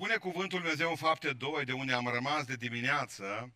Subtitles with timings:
[0.00, 3.52] Spune cuvântul Lui Dumnezeu în fapte 2, de unde am rămas de dimineață,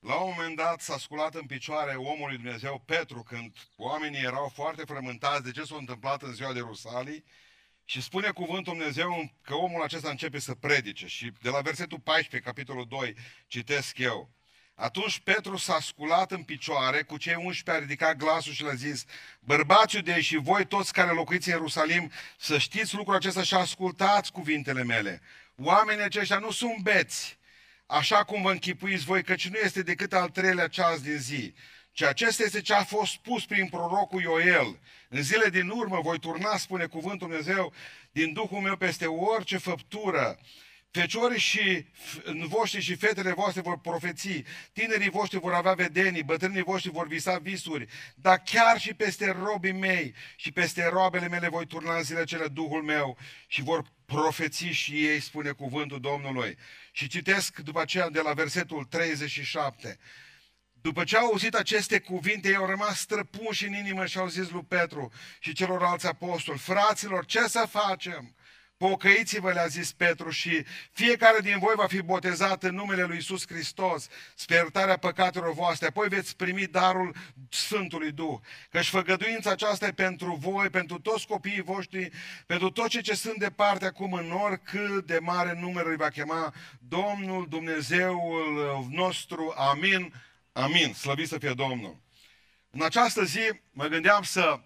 [0.00, 4.48] la un moment dat s-a sculat în picioare omul lui Dumnezeu Petru, când oamenii erau
[4.48, 7.24] foarte frământați de ce s-a întâmplat în ziua de Rusalii,
[7.84, 11.06] și spune cuvântul Dumnezeu că omul acesta începe să predice.
[11.06, 13.14] Și de la versetul 14, capitolul 2,
[13.46, 14.30] citesc eu.
[14.80, 19.04] Atunci Petru s-a sculat în picioare, cu cei 11 a ridicat glasul și le-a zis,
[19.40, 24.32] bărbații de și voi toți care locuiți în Ierusalim, să știți lucrul acesta și ascultați
[24.32, 25.22] cuvintele mele.
[25.62, 27.38] Oamenii aceștia nu sunt beți,
[27.86, 31.54] așa cum vă închipuiți voi, căci nu este decât al treilea ceas din zi.
[31.92, 34.78] Și acesta este ce a fost spus prin prorocul Ioel.
[35.08, 37.72] În zile din urmă voi turna, spune cuvântul Dumnezeu,
[38.12, 40.38] din Duhul meu peste orice făptură
[40.92, 41.86] Feciorii și
[42.48, 47.38] voștri și fetele voastre vor profeți, tinerii voștri vor avea vedenii, bătrânii voștri vor visa
[47.38, 52.24] visuri, dar chiar și peste robii mei și peste roabele mele voi turna în zile
[52.24, 56.56] cele Duhul meu și vor profeți și ei, spune cuvântul Domnului.
[56.92, 59.98] Și citesc după aceea de la versetul 37.
[60.72, 64.50] După ce au auzit aceste cuvinte, ei au rămas străpunși în inimă și au zis
[64.50, 68.34] lui Petru și celorlalți apostoli, fraților, ce să facem?
[68.80, 73.46] Pocăiți-vă, le-a zis Petru, și fiecare din voi va fi botezat în numele Lui Isus
[73.46, 77.14] Hristos, spre iertarea păcatelor voastre, apoi veți primi darul
[77.50, 78.38] Sfântului Duh.
[78.70, 82.10] Căci făgăduința aceasta e pentru voi, pentru toți copiii voștri,
[82.46, 86.54] pentru toți cei ce sunt departe acum în oricât de mare număr îi va chema
[86.78, 89.54] Domnul Dumnezeul nostru.
[89.56, 90.14] Amin.
[90.52, 90.94] Amin.
[90.94, 91.96] Slăvit să fie Domnul.
[92.70, 94.62] În această zi mă gândeam să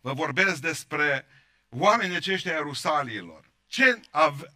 [0.00, 1.26] vă vorbesc despre
[1.68, 3.47] oamenii aceștia Ierusaliilor.
[3.68, 4.00] Ce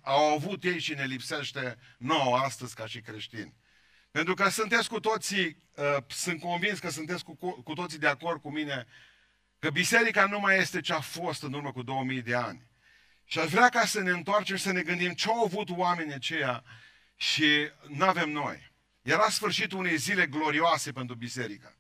[0.00, 3.54] au avut ei și ne lipsește nouă astăzi ca și creștini?
[4.10, 8.40] Pentru că sunteți cu toții, uh, sunt convins că sunteți cu, cu toții de acord
[8.40, 8.86] cu mine
[9.58, 12.66] că biserica nu mai este ce a fost în urmă cu 2000 de ani.
[13.24, 16.14] Și aș vrea ca să ne întoarcem și să ne gândim ce au avut oamenii
[16.14, 16.64] aceia
[17.16, 18.72] și nu avem noi.
[19.02, 21.76] Era sfârșitul unei zile glorioase pentru biserică.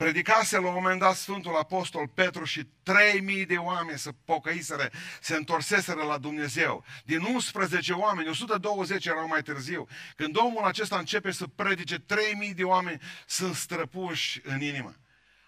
[0.00, 4.90] Predicase la un moment dat Sfântul Apostol Petru și 3000 de oameni să pocăiseră,
[5.20, 6.84] se întorseseră la Dumnezeu.
[7.04, 9.86] Din 11 oameni, 120 erau mai târziu.
[10.16, 14.94] Când omul acesta începe să predice, 3000 de oameni sunt străpuși în inimă.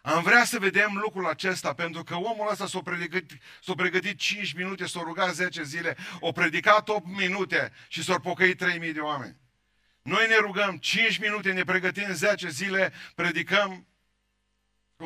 [0.02, 4.52] Am vrea să vedem lucrul acesta, pentru că omul ăsta s-a pregătit, s-a pregătit 5
[4.52, 9.36] minute, s-a rugat 10 zile, a predicat 8 minute și s-au pocăit 3000 de oameni.
[10.02, 13.86] Noi ne rugăm 5 minute, ne pregătim 10 zile, predicăm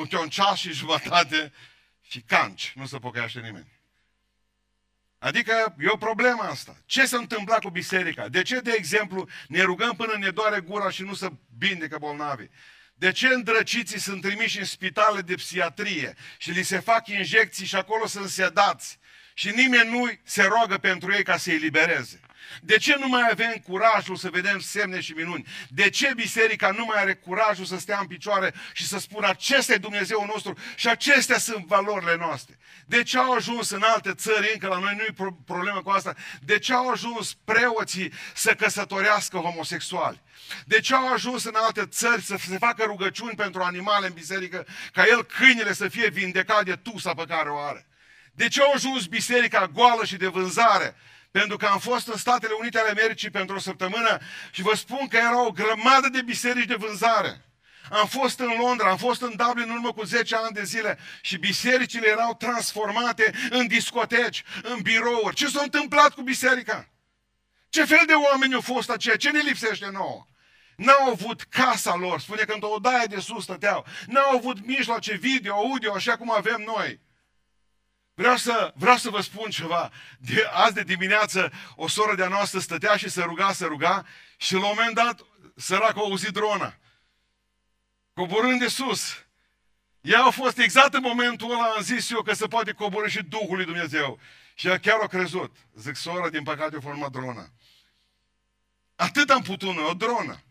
[0.00, 1.52] între un ceas și jumătate
[2.00, 2.72] și canci.
[2.74, 3.74] Nu se pocăiește nimeni.
[5.18, 6.76] Adică e o problemă asta.
[6.86, 8.28] Ce se întâmpla cu biserica?
[8.28, 12.46] De ce, de exemplu, ne rugăm până ne doare gura și nu se vindecă bolnavi?
[12.94, 17.76] De ce îndrăciții sunt trimiși în spitale de psiatrie și li se fac injecții și
[17.76, 18.98] acolo sunt sedați
[19.38, 22.20] și nimeni nu se roagă pentru ei ca să i libereze?
[22.62, 25.46] De ce nu mai avem curajul să vedem semne și minuni?
[25.68, 29.72] De ce biserica nu mai are curajul să stea în picioare și să spună acesta
[29.72, 32.58] e Dumnezeu nostru și acestea sunt valorile noastre?
[32.86, 36.14] De ce au ajuns în alte țări, încă la noi nu e problemă cu asta,
[36.42, 40.22] de ce au ajuns preoții să căsătorească homosexuali?
[40.64, 44.66] De ce au ajuns în alte țări să se facă rugăciuni pentru animale în biserică,
[44.92, 47.86] ca el câinele să fie vindecat de tusa pe care o are?
[48.36, 50.96] De ce au ajuns biserica goală și de vânzare?
[51.38, 54.18] pentru că am fost în Statele Unite ale Americii pentru o săptămână
[54.50, 57.44] și vă spun că era o grămadă de biserici de vânzare.
[57.90, 60.98] Am fost în Londra, am fost în Dublin în urmă cu 10 ani de zile
[61.20, 65.34] și bisericile erau transformate în discoteci, în birouri.
[65.34, 66.88] Ce s-a întâmplat cu biserica?
[67.68, 69.16] Ce fel de oameni au fost aceia?
[69.16, 70.26] Ce ne lipsește nouă?
[70.76, 73.86] N-au avut casa lor, spune că într-o odaie de sus stăteau.
[74.06, 77.00] N-au avut mijloace video, audio, așa cum avem noi.
[78.18, 79.90] Vreau să, vreau să vă spun ceva.
[80.18, 84.06] De, azi de dimineață o soră de-a noastră stătea și se ruga, se ruga
[84.36, 85.20] și la un moment dat
[85.56, 86.76] săracă a auzit drona.
[88.14, 89.24] Coborând de sus.
[90.00, 93.22] Ea a fost exact în momentul ăla, am zis eu că se poate coborâ și
[93.22, 94.18] Duhul lui Dumnezeu.
[94.54, 95.56] Și ea chiar a crezut.
[95.74, 97.50] Zic, sora, din păcate, a format drona.
[98.94, 100.42] Atât am putut noi, o dronă.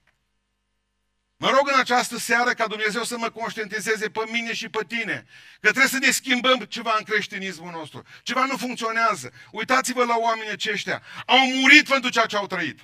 [1.46, 5.26] Mă rog în această seară ca Dumnezeu să mă conștientizeze pe mine și pe tine.
[5.54, 8.04] Că trebuie să ne schimbăm ceva în creștinismul nostru.
[8.24, 9.32] Ceva nu funcționează.
[9.52, 11.02] Uitați-vă la oamenii aceștia.
[11.26, 12.80] Au murit pentru ceea ce au trăit.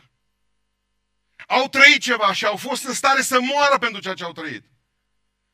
[1.48, 4.64] Au trăit ceva și au fost în stare să moară pentru ceea ce au trăit.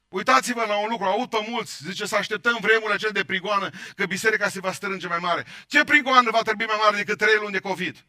[0.08, 4.06] Uitați-vă la un lucru, aud pe mulți, zice să așteptăm vremurile acele de prigoană, că
[4.06, 5.46] biserica se va strânge mai mare.
[5.68, 8.06] Ce prigoană va trebui mai mare decât trei luni de COVID?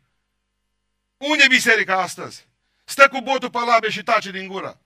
[1.16, 2.46] Unde e biserica astăzi?
[2.84, 4.82] Stă cu botul pe labe și tace din gură.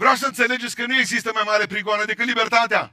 [0.00, 2.92] Vreau să înțelegeți că nu există mai mare prigoană decât libertatea.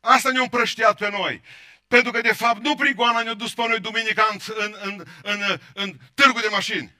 [0.00, 1.42] Asta ne-a împrăștiat pe noi.
[1.88, 5.58] Pentru că, de fapt, nu prigoana ne-a dus pe noi duminica în, în, în, în,
[5.74, 6.94] în târgul de mașini.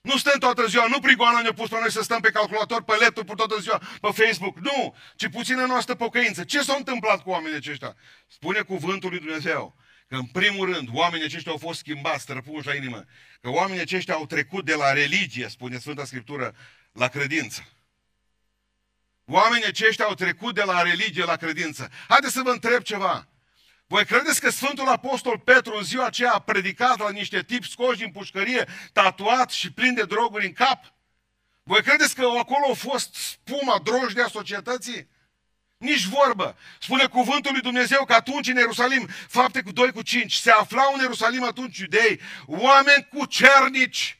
[0.00, 2.96] Nu stăm toată ziua, nu prigoana ne-a pus pe noi să stăm pe calculator, pe
[3.00, 4.58] laptop, pe toată ziua, pe Facebook.
[4.58, 6.44] Nu, ci puțină noastră pocăință.
[6.44, 7.96] Ce s-a întâmplat cu oamenii aceștia?
[8.26, 9.76] Spune cuvântul lui Dumnezeu
[10.08, 13.04] că în primul rând oamenii aceștia au fost schimbați, străpuși la inimă.
[13.40, 16.54] Că oamenii aceștia au trecut de la religie, spune Sfânta Scriptură,
[16.92, 17.68] la credință.
[19.32, 21.90] Oamenii aceștia au trecut de la religie la credință.
[22.08, 23.28] Haideți să vă întreb ceva.
[23.86, 27.98] Voi credeți că Sfântul Apostol Petru în ziua aceea a predicat la niște tipi scoși
[27.98, 30.92] din pușcărie, tatuat și plin de droguri în cap?
[31.62, 35.08] Voi credeți că acolo a fost spuma drojdea societății?
[35.76, 36.56] Nici vorbă.
[36.80, 40.92] Spune cuvântul lui Dumnezeu că atunci în Ierusalim, fapte cu 2 cu 5, se aflau
[40.94, 44.18] în Ierusalim atunci iudei, oameni cu cernici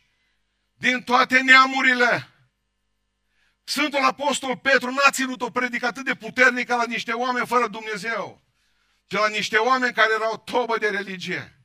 [0.74, 2.31] din toate neamurile.
[3.64, 8.42] Sfântul Apostol Petru n-a ținut o predică atât de puternică la niște oameni fără Dumnezeu
[9.12, 11.56] ci la niște oameni care erau tobă de religie.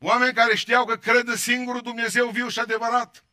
[0.00, 3.24] Oameni care știau că cred în singurul Dumnezeu viu și adevărat.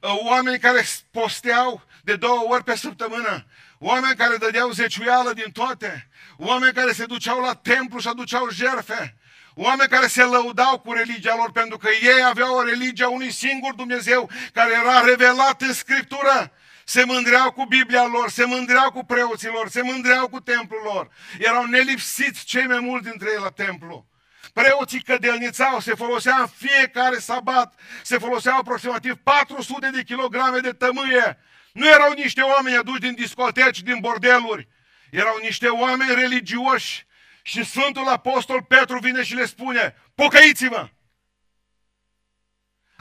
[0.00, 3.46] Oameni care posteau de două ori pe săptămână.
[3.78, 6.08] Oameni care dădeau zeciuială din toate.
[6.36, 9.16] Oameni care se duceau la templu și aduceau jerfe.
[9.54, 13.30] Oameni care se lăudau cu religia lor pentru că ei aveau o religie a unui
[13.30, 16.52] singur Dumnezeu care era revelat în Scriptură
[16.84, 21.10] se mândreau cu Biblia lor, se mândreau cu preoții lor, se mândreau cu templul lor.
[21.38, 24.06] Erau nelipsiți cei mai mulți dintre ei la templu.
[24.52, 31.38] Preoții cădelnițau, se folosea în fiecare sabat, se foloseau aproximativ 400 de kilograme de tămâie.
[31.72, 34.68] Nu erau niște oameni aduși din discoteci, din bordeluri.
[35.10, 37.06] Erau niște oameni religioși.
[37.42, 40.88] Și Sfântul Apostol Petru vine și le spune, pocăiți-vă!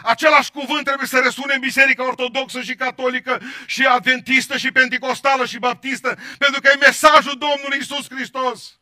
[0.03, 5.59] Același cuvânt trebuie să răsune în Biserica Ortodoxă și Catolică și Adventistă și Pentecostală și
[5.59, 8.79] Baptistă, pentru că e mesajul Domnului Isus Hristos.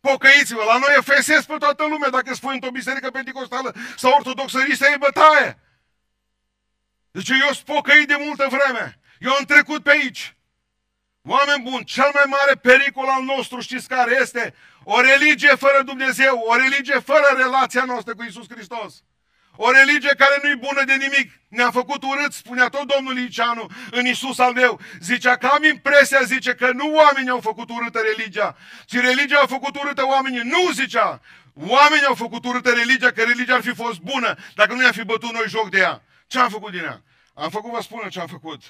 [0.00, 4.58] Pocăiți-vă, la noi e fesesc pe toată lumea dacă spui într-o biserică pentecostală sau ortodoxă,
[4.76, 5.58] să e bătaie.
[7.10, 9.00] Deci eu sunt pocăit de multă vreme.
[9.18, 10.34] Eu am trecut pe aici.
[11.22, 14.54] Oameni buni, cel mai mare pericol al nostru știți care este?
[14.84, 19.02] O religie fără Dumnezeu, o religie fără relația noastră cu Isus Hristos.
[19.62, 21.40] O religie care nu-i bună de nimic.
[21.48, 24.80] Ne-a făcut urât, spunea tot domnul Liceanu în Isus al meu.
[25.00, 29.46] Zicea că am impresia, zice, că nu oamenii au făcut urâtă religia, ci religia a
[29.46, 30.40] făcut urâtă oamenii.
[30.40, 31.20] Nu, zicea,
[31.54, 35.04] oamenii au făcut urâtă religia, că religia ar fi fost bună, dacă nu i-am fi
[35.04, 36.02] bătut noi joc de ea.
[36.26, 37.02] Ce am făcut din ea?
[37.34, 38.62] Am făcut, vă spun ce am făcut.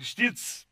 [0.00, 0.65] Știți,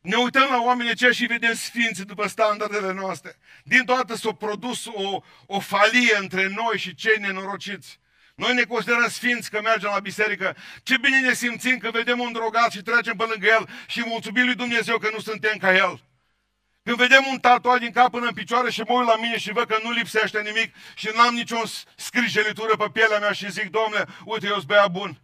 [0.00, 3.38] ne uităm la oamenii aceia și vedem sfinți după standardele noastre.
[3.64, 8.00] Din toată s-a produs o, o falie între noi și cei nenorociți.
[8.34, 10.56] Noi ne considerăm sfinți că mergem la biserică.
[10.82, 14.44] Ce bine ne simțim că vedem un drogat și trecem pe lângă el și mulțumim
[14.44, 16.02] lui Dumnezeu că nu suntem ca el.
[16.82, 19.52] Când vedem un tatuat din cap până în picioare și mă uit la mine și
[19.52, 21.62] văd că nu lipsește nimic și n-am nicio
[21.96, 25.20] scrijelitură pe pielea mea și zic, domnule, uite, eu sunt bea bun.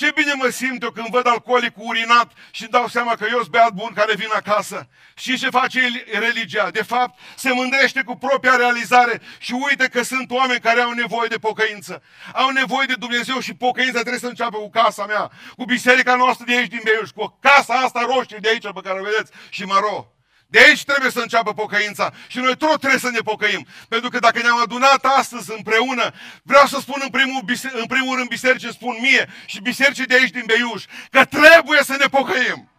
[0.00, 3.50] Ce bine mă simt eu când văd alcoolicul urinat și dau seama că eu sunt
[3.50, 4.88] beat bun care vin acasă.
[5.14, 5.80] Și ce face
[6.12, 6.70] religia?
[6.70, 11.28] De fapt, se mândrește cu propria realizare și uite că sunt oameni care au nevoie
[11.28, 12.02] de pocăință.
[12.32, 16.44] Au nevoie de Dumnezeu și pocăința trebuie să înceapă cu casa mea, cu biserica noastră
[16.44, 19.62] de aici din Beiuș, cu casa asta roșie de aici pe care o vedeți și
[19.62, 20.19] maro.
[20.50, 23.66] De aici trebuie să înceapă pocăința și noi tot trebuie să ne pocăim.
[23.88, 27.42] Pentru că dacă ne-am adunat astăzi împreună, vreau să spun în primul,
[27.72, 31.96] în primul rând bisericii, spun mie și bisericii de aici din Beiuș, că trebuie să
[31.98, 32.70] ne pocăim.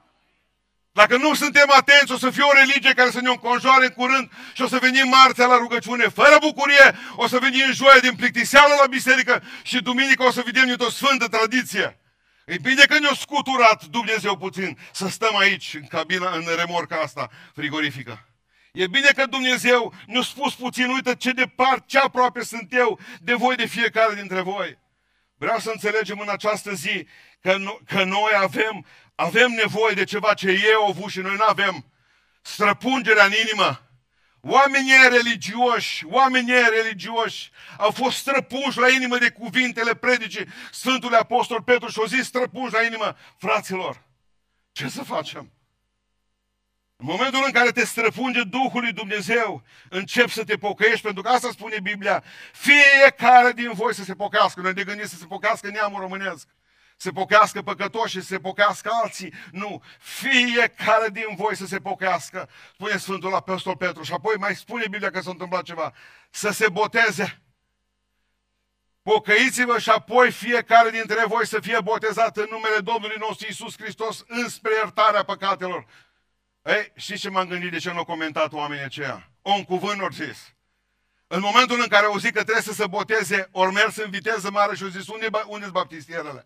[0.94, 4.32] Dacă nu suntem atenți, o să fie o religie care să ne înconjoare în curând
[4.54, 8.74] și o să venim marțea la rugăciune fără bucurie, o să venim joia din plictiseală
[8.82, 12.00] la biserică și duminică o să vedem o sfântă tradiție.
[12.46, 17.30] E bine că ne-a scuturat Dumnezeu puțin să stăm aici, în cabina, în remorca asta
[17.54, 18.26] frigorifică.
[18.72, 23.34] E bine că Dumnezeu ne-a spus puțin, uite ce departe, ce aproape sunt eu de
[23.34, 24.78] voi, de fiecare dintre voi.
[25.36, 27.08] Vreau să înțelegem în această zi
[27.42, 31.44] că, că noi avem, avem nevoie de ceva ce ei au avut și noi nu
[31.48, 31.86] avem.
[32.42, 33.91] Străpungerea în inimă
[34.42, 41.90] Oamenii religioși, oamenii religioși au fost străpuși la inimă de cuvintele predicii Sfântului Apostol Petru
[41.90, 44.02] și au zis străpuși la inimă, fraților,
[44.72, 45.52] ce să facem?
[46.96, 51.30] În momentul în care te străpunge Duhul lui Dumnezeu, încep să te pocăiești, pentru că
[51.30, 54.62] asta spune Biblia, fiecare din voi să se pocăiască.
[54.62, 56.48] Noi ne gândim să se pocăiască neamul românesc
[57.01, 59.34] se pochească păcătoși și se pochească alții.
[59.51, 64.03] Nu, fiecare din voi să se pochească, spune Sfântul Apostol Petru.
[64.03, 65.93] Și apoi mai spune Biblia că s-a întâmplat ceva.
[66.29, 67.41] Să se boteze.
[69.01, 74.24] Pocăiți-vă și apoi fiecare dintre voi să fie botezat în numele Domnului nostru Isus Hristos
[74.27, 75.86] înspre iertarea păcatelor.
[76.63, 79.29] Ei, știți ce m-am gândit de ce nu au comentat oamenii aceia?
[79.41, 80.53] O, un cuvânt ori zis.
[81.27, 84.51] În momentul în care au zis că trebuie să se boteze, ori mers în viteză
[84.51, 86.46] mare și au zis, unde, unde sunt baptistierele?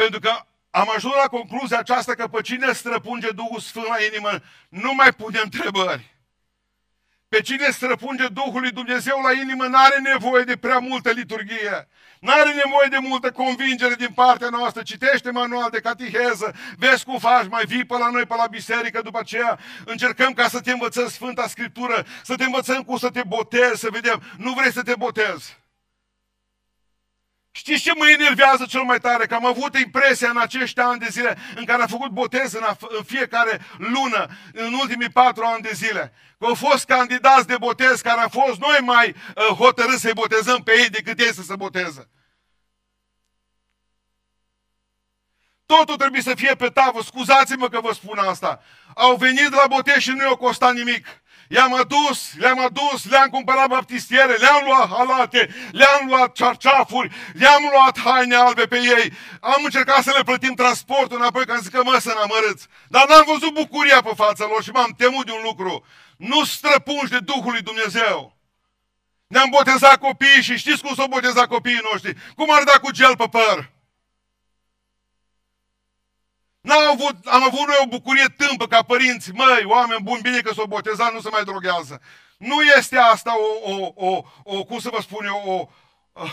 [0.00, 0.32] Pentru că
[0.70, 4.30] am ajuns la concluzia aceasta că pe cine străpunge Duhul Sfânt la inimă,
[4.68, 6.16] nu mai pune întrebări.
[7.28, 11.88] Pe cine străpunge Duhul lui Dumnezeu la inimă, nu are nevoie de prea multă liturghie.
[12.20, 14.82] Nu are nevoie de multă convingere din partea noastră.
[14.82, 19.00] Citește manual de catiheză, vezi cum faci, mai vii pe la noi, pe la biserică,
[19.02, 23.22] după aceea încercăm ca să te învățăm Sfânta Scriptură, să te învățăm cum să te
[23.26, 24.22] botezi, să vedem.
[24.36, 25.58] Nu vrei să te botezi.
[27.52, 29.26] Știți ce mă enervează cel mai tare?
[29.26, 32.62] Că am avut impresia în acești ani de zile în care am făcut botez în,
[32.80, 36.12] în fiecare lună, în ultimii patru ani de zile.
[36.38, 40.62] Că au fost candidați de botez care au fost noi mai uh, hotărâți să-i botezăm
[40.62, 42.08] pe ei decât ei să se boteze.
[45.66, 47.02] Totul trebuie să fie pe tavă.
[47.02, 48.62] Scuzați-mă că vă spun asta.
[48.94, 51.06] Au venit la botez și nu i-au costat nimic.
[51.52, 57.98] I-am adus, le-am adus, le-am cumpărat baptistiere, le-am luat halate, le-am luat cearceafuri, le-am luat
[57.98, 59.12] haine albe pe ei.
[59.40, 63.08] Am încercat să le plătim transportul înapoi, că am zis că mă să n Dar
[63.08, 65.84] n-am văzut bucuria pe fața lor și m-am temut de un lucru.
[66.16, 68.36] Nu străpungi de Duhul lui Dumnezeu.
[69.26, 72.16] Ne-am botezat copiii și știți cum s-au botezat copiii noștri?
[72.36, 73.70] Cum ar da cu gel pe păr?
[76.60, 80.54] N-am avut, am avut noi o bucurie tâmpă ca părinți, măi, oameni buni, bine că
[80.54, 82.00] s-au botezat, nu se mai droghează.
[82.38, 85.68] Nu este asta o, o, o, o cum să vă spun eu, o...
[86.22, 86.32] Uh,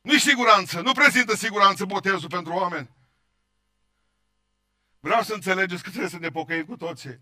[0.00, 2.90] nu-i siguranță, nu prezintă siguranță botezul pentru oameni.
[5.00, 7.20] Vreau să înțelegeți că trebuie să ne pocăim cu toții.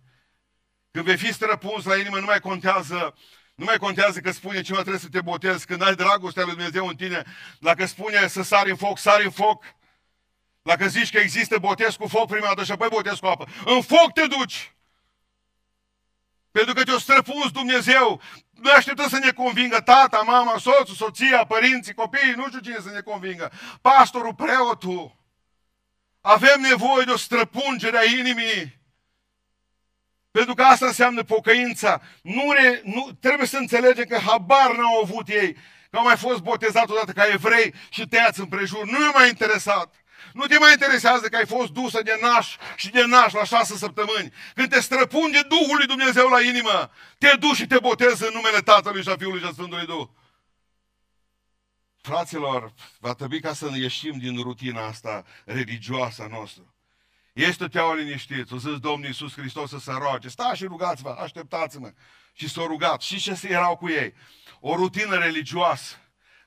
[0.90, 3.14] Când vei fi străpuns la inimă, nu mai contează
[3.54, 5.66] nu mai contează că spune ceva, trebuie să te botezi.
[5.66, 7.22] Când ai dragostea lui Dumnezeu în tine,
[7.60, 9.64] dacă spune să sari în foc, sari în foc.
[10.64, 13.82] Dacă zici că există botez cu foc prima dată și apoi botez cu apă, în
[13.82, 14.74] foc te duci!
[16.50, 18.20] Pentru că te-o străpuns Dumnezeu.
[18.50, 22.90] Noi așteptăm să ne convingă tata, mama, soțul, soția, părinții, copiii, nu știu cine să
[22.90, 23.52] ne convingă.
[23.80, 25.16] Pastorul, preotul.
[26.20, 28.80] Avem nevoie de o străpungere a inimii.
[30.30, 32.00] Pentru că asta înseamnă pocăința.
[32.22, 35.52] Nu, re, nu trebuie să înțelegem că habar n-au avut ei.
[35.90, 38.84] Că au mai fost botezat odată ca evrei și tăiați împrejur.
[38.84, 40.03] Nu i-a mai interesat.
[40.34, 43.76] Nu te mai interesează că ai fost dusă de naș și de naș la șase
[43.76, 44.32] săptămâni.
[44.54, 48.60] Când te străpunge Duhul lui Dumnezeu la inimă, te duci și te botezi în numele
[48.60, 50.08] Tatălui și a Fiului și a Sfântului Duh.
[52.00, 56.74] Fraților, va trebui ca să ieșim din rutina asta religioasă a noastră.
[57.32, 60.28] Este teau liniștit, o zis Domnul Iisus Hristos să se roage.
[60.28, 61.92] Stați și rugați-vă, așteptați-mă.
[62.32, 63.00] Și s-au rugat.
[63.00, 64.14] Și ce erau cu ei?
[64.60, 65.96] O rutină religioasă.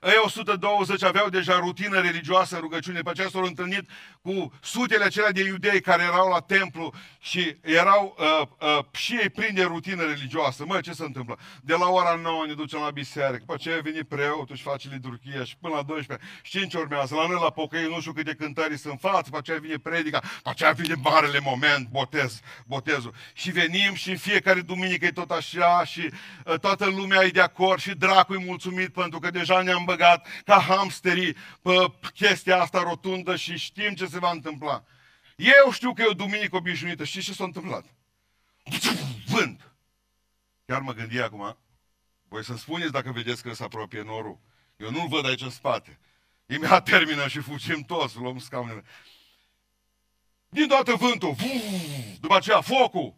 [0.02, 3.90] Ei 120 aveau deja rutină religioasă în rugăciune, după aceea s-au întâlnit
[4.28, 9.28] cu sutele acelea de iudei care erau la templu și erau uh, uh, și ei
[9.28, 10.64] plini de rutină religioasă.
[10.66, 11.38] Mă, ce se întâmplă?
[11.62, 15.44] De la ora 9 ne ducem la biserică, după aceea vine preotul și face liturghia
[15.44, 17.14] și până la 12 și ce urmează?
[17.14, 20.50] La noi la pocăi nu știu câte cântări sunt față, după aceea vine predica, după
[20.50, 23.14] aceea vine marele moment, botez, botezul.
[23.32, 26.10] Și venim și în fiecare duminică e tot așa și
[26.44, 30.26] uh, toată lumea e de acord și dracul e mulțumit pentru că deja ne-am băgat
[30.44, 34.84] ca hamsterii pe chestia asta rotundă și știm ce se va întâmpla.
[35.36, 37.04] Eu știu că e o duminică obișnuită.
[37.04, 37.84] Știți ce s-a întâmplat?
[39.26, 39.72] Vânt.
[40.66, 41.58] Chiar mă gândi acum,
[42.28, 44.38] voi să spuneți dacă vedeți că se apropie norul.
[44.76, 45.98] Eu nu-l văd aici în spate.
[46.46, 48.84] Imediat termină și fugim toți, luăm scaunele.
[50.48, 51.36] Din toată vântul,
[52.20, 53.14] după aceea focul.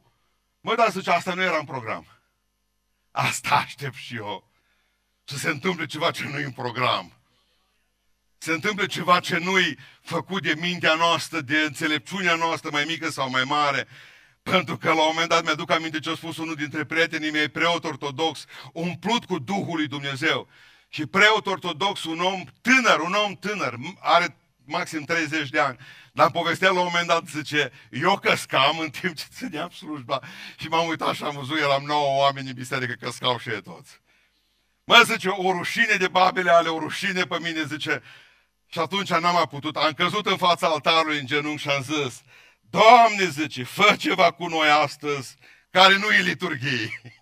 [0.60, 2.06] Mă, dar zice, asta nu era în program.
[3.10, 4.50] Asta aștept și eu
[5.24, 7.19] să se întâmple ceva ce nu e în program.
[8.42, 13.30] Se întâmple ceva ce nu-i făcut de mintea noastră, de înțelepciunea noastră mai mică sau
[13.30, 13.86] mai mare.
[14.42, 17.48] Pentru că la un moment dat mi-aduc aminte ce a spus unul dintre prietenii mei,
[17.48, 20.48] preot ortodox, umplut cu Duhul lui Dumnezeu.
[20.88, 25.76] Și preot ortodox, un om tânăr, un om tânăr, are maxim 30 de ani.
[26.12, 30.20] Dar povestea la un moment dat, zice, eu căscam în timp ce țineam slujba
[30.58, 34.00] și m-am uitat și am văzut, eram nouă oameni în biserică, căscau și ei toți.
[34.84, 38.02] Mă, zice, o rușine de babele ale, o rușine pe mine, zice.
[38.72, 39.76] Și atunci n-am mai putut.
[39.76, 42.20] Am căzut în fața altarului în genunchi și am zis,
[42.60, 45.36] Doamne, zice, fă ceva cu noi astăzi,
[45.70, 47.00] care nu e liturghie.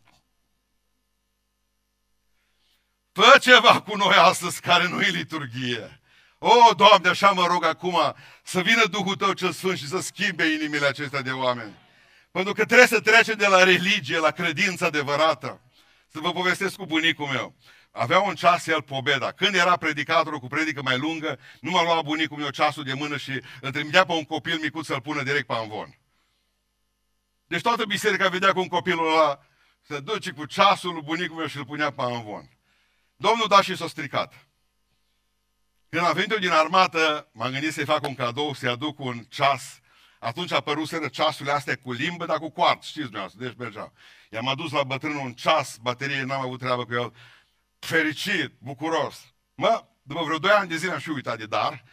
[3.12, 6.00] Fă ceva cu noi astăzi care nu e liturghie.
[6.38, 10.44] O, Doamne, așa mă rog acum să vină Duhul Tău cel Sfânt și să schimbe
[10.52, 11.74] inimile acestea de oameni.
[12.30, 15.60] Pentru că trebuie să trece de la religie la credință adevărată.
[16.12, 17.54] Să vă povestesc cu bunicul meu.
[17.90, 19.32] Avea un ceas el pobeda.
[19.32, 23.16] Când era predicatorul cu predică mai lungă, nu m-a luat bunicul meu ceasul de mână
[23.16, 25.98] și îl trimitea pe un copil micuț să-l pună direct pe amvon.
[27.46, 29.40] Deci toată biserica vedea cum copilul ăla
[29.80, 32.50] se duce cu ceasul lui bunicul meu și îl punea pe amvon.
[33.16, 34.46] Domnul daș și s-a stricat.
[35.88, 39.24] Când a venit eu din armată, m-am gândit să-i fac un cadou, să-i aduc un
[39.28, 39.80] ceas.
[40.18, 43.92] Atunci apăruseră ceasurile astea cu limbă, dar cu coart, știți dumneavoastră, deci mergeau.
[44.30, 47.12] I-am adus la bătrânul un ceas, baterie, n-am avut treabă cu el.
[47.78, 49.34] Fericit, bucuros.
[49.54, 51.84] Mă, după vreo doi ani de zile am și uitat de dar.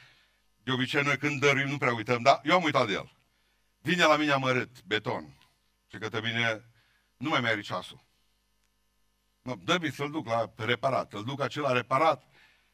[0.63, 3.12] De obicei noi când dăruim nu prea uităm, dar eu am uitat de el.
[3.82, 5.38] Vine la mine amărât, beton.
[5.88, 6.63] Și către mine
[7.18, 8.04] nu mai merge ceasul.
[9.42, 11.13] No, dă-mi să-l duc la reparat.
[11.13, 12.24] Îl duc acela reparat.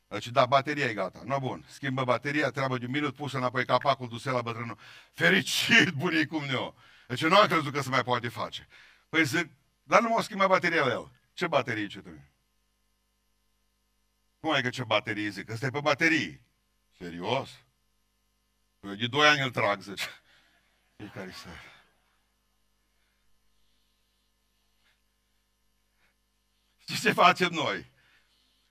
[0.08, 1.22] Deci, da, bateria e gata.
[1.25, 1.65] No, bun.
[1.68, 4.77] Schimbă bateria, treabă de un minut, pusă înapoi capacul, duse la bătrânul.
[5.13, 6.75] Fericit, bunicul meu!
[7.08, 8.68] Deci nu am crezut că se mai poate face.
[9.10, 9.50] Păi zic,
[9.84, 11.12] dar nu m-au schimbat bateria la el.
[11.34, 12.10] Ce baterie, ce tu?
[14.42, 15.50] Cum ai că ce baterie, zic?
[15.50, 16.42] Ăsta e pe baterie.
[16.98, 17.50] Serios?
[18.80, 20.22] Păi de doi ani îl trag, zice.
[20.96, 21.48] Fiecare să...
[26.78, 27.92] Știți ce facem noi?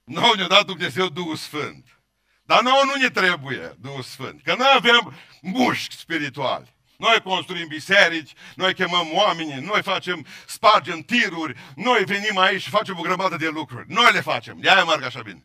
[0.04, 2.00] Noi ne-a dat Dumnezeu Duhul Sfânt.
[2.42, 4.42] Dar nouă nu ne trebuie Duhul Sfânt.
[4.42, 6.74] Că noi avem mușchi spirituali.
[6.96, 12.98] Noi construim biserici, noi chemăm oamenii, noi facem, spargem tiruri, noi venim aici și facem
[12.98, 13.92] o grămadă de lucruri.
[13.92, 15.44] Noi le facem, de aia merg așa bine.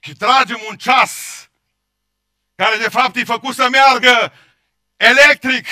[0.00, 1.48] Și tragem un ceas
[2.54, 4.32] care de fapt e făcut să meargă
[4.96, 5.66] electric.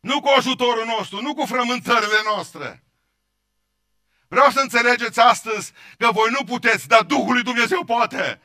[0.00, 2.84] Nu cu ajutorul nostru, nu cu frământările noastre.
[4.28, 8.40] Vreau să înțelegeți astăzi că voi nu puteți, dar Duhul lui Dumnezeu poate.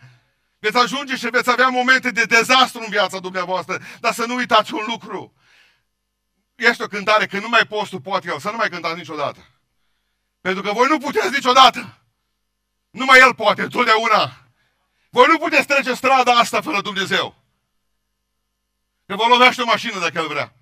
[0.60, 4.74] Veți ajunge și veți avea momente de dezastru în viața dumneavoastră, dar să nu uitați
[4.74, 5.34] un lucru.
[6.55, 9.39] Este o cântare, când nu mai poți tu, poate El, să nu mai cântați niciodată.
[10.41, 12.01] Pentru că voi nu puteți niciodată.
[12.98, 14.48] Numai El poate, întotdeauna.
[15.10, 17.44] Voi nu puteți trece strada asta fără Dumnezeu.
[19.06, 20.56] Că vă lovește o mașină dacă El vrea.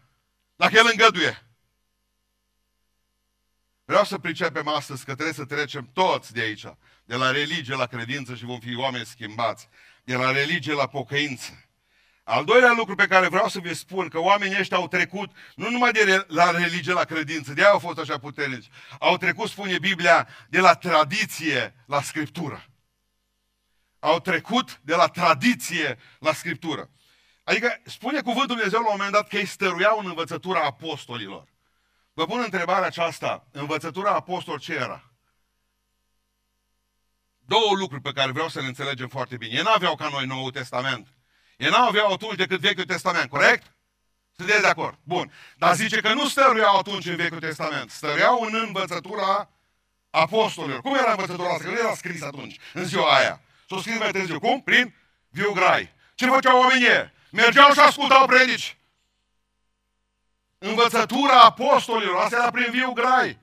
[0.56, 1.46] Dacă El îngăduie.
[3.86, 6.66] Vreau să pricepem astăzi că trebuie să trecem toți de aici,
[7.06, 9.70] de la religie la credință și vom fi oameni schimbați,
[10.04, 11.65] de la religie la pocăință.
[12.28, 15.70] Al doilea lucru pe care vreau să vi spun, că oamenii ăștia au trecut nu
[15.70, 19.80] numai de la religie la credință, de aia au fost așa puternici, au trecut, spune
[19.80, 22.66] Biblia, de la tradiție la scriptură.
[24.00, 26.90] Au trecut de la tradiție la scriptură.
[27.44, 31.48] Adică spune cuvântul Dumnezeu la un moment dat că ei stăruiau în învățătura apostolilor.
[32.14, 33.48] Vă pun întrebarea aceasta.
[33.52, 35.14] Învățătura apostol ce era?
[37.38, 39.56] Două lucruri pe care vreau să le înțelegem foarte bine.
[39.56, 41.08] Ei n-aveau ca noi Noul Testament.
[41.58, 43.76] Ei n-aveau atunci decât Vechiul Testament, corect?
[44.36, 44.98] Sunteți de acord?
[45.04, 45.32] Bun.
[45.58, 47.90] Dar zice că nu stăruiau atunci în Vechiul Testament.
[47.90, 49.50] Stăruiau în învățătura
[50.10, 50.82] apostolilor.
[50.82, 51.64] Cum era învățătura asta?
[51.64, 53.42] Că nu era scris atunci, în ziua aia.
[53.68, 54.40] S-o scris mai târziu.
[54.40, 54.62] Cum?
[54.62, 54.96] Prin
[55.30, 55.94] viu grai.
[56.16, 57.14] Ce făceau oamenii?
[57.32, 58.78] Mergeau și ascultau predici
[60.58, 63.38] învățătura apostolilor, asta era prin viu grai.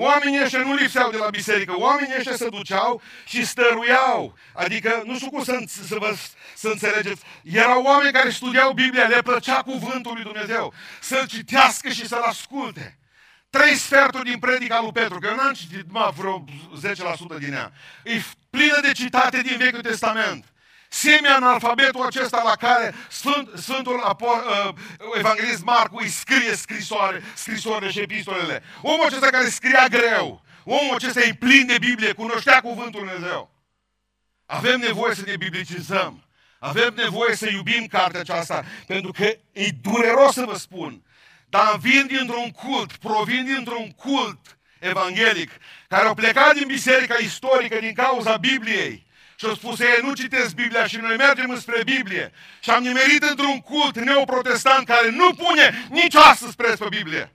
[0.00, 4.38] Oamenii ăștia nu lipseau de la biserică, oamenii ăștia se duceau și stăruiau.
[4.52, 6.16] Adică, nu știu cum să, să, vă,
[6.54, 12.06] să înțelegeți, erau oameni care studiau Biblia, le plăcea cuvântul lui Dumnezeu, să-l citească și
[12.06, 12.98] să-l asculte.
[13.50, 16.44] Trei sferturi din predica lui Petru, că eu n-am citit mă, vreo
[17.36, 17.72] 10% din ea.
[18.04, 20.44] E plină de citate din Vechiul Testament
[20.88, 24.74] semi-analfabetul acesta la care Sfânt, Sfântul Apo, uh,
[25.18, 28.62] Evanghelist Marcu îi scrie scrisoare, scrisorile și epistolele.
[28.82, 33.50] Omul acesta care scria greu, omul acesta e plin de Biblie, cunoștea cuvântul Dumnezeu.
[34.46, 36.22] Avem nevoie să ne biblicizăm.
[36.58, 41.02] Avem nevoie să iubim cartea aceasta, pentru că e dureros să vă spun.
[41.48, 45.50] Dar vin dintr-un cult, provin dintr-un cult evanghelic,
[45.88, 49.06] care au plecat din biserica istorică din cauza Bibliei
[49.38, 52.32] și au spus, ei, nu citesc Biblia și noi mergem spre Biblie.
[52.60, 57.32] Și am nimerit într-un cult neoprotestant care nu pune nici astăzi preț pe Biblie.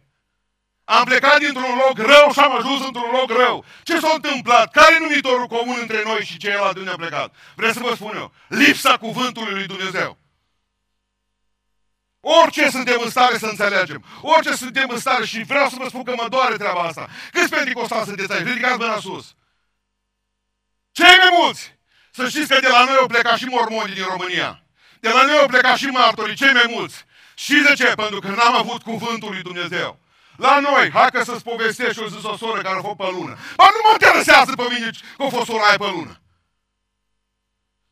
[0.84, 3.66] Am plecat dintr-un loc rău și am ajuns într-un loc rău.
[3.84, 4.72] Ce s-a întâmplat?
[4.72, 7.36] Care e numitorul comun între noi și ceilalți de unde am plecat?
[7.56, 8.32] Vreau să vă spun eu.
[8.48, 10.18] Lipsa cuvântului lui Dumnezeu.
[12.20, 16.04] Orice suntem în stare să înțelegem, orice suntem în stare și vreau să vă spun
[16.04, 17.10] că mă doare treaba asta.
[17.32, 18.48] Câți pentecostali sunteți aici?
[18.48, 19.36] Ridicați mâna sus.
[20.92, 21.82] Cei mai mulți!
[22.15, 24.63] Să știți că de la noi au plecat și mormonii din România.
[24.99, 27.06] De la noi au plecat și martorii, cei mai mulți.
[27.36, 27.93] Și de ce?
[27.95, 29.99] Pentru că n-am avut cuvântul lui Dumnezeu.
[30.36, 33.38] La noi, hai că să-ți povestești o zis o soră care a fost pe lună.
[33.56, 36.21] Ba nu mă interesează pe mine că a fost sora aia pe lună.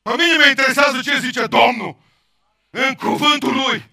[0.01, 1.95] Pe mine mă interesează ce zice Domnul
[2.69, 3.89] în cuvântul lui.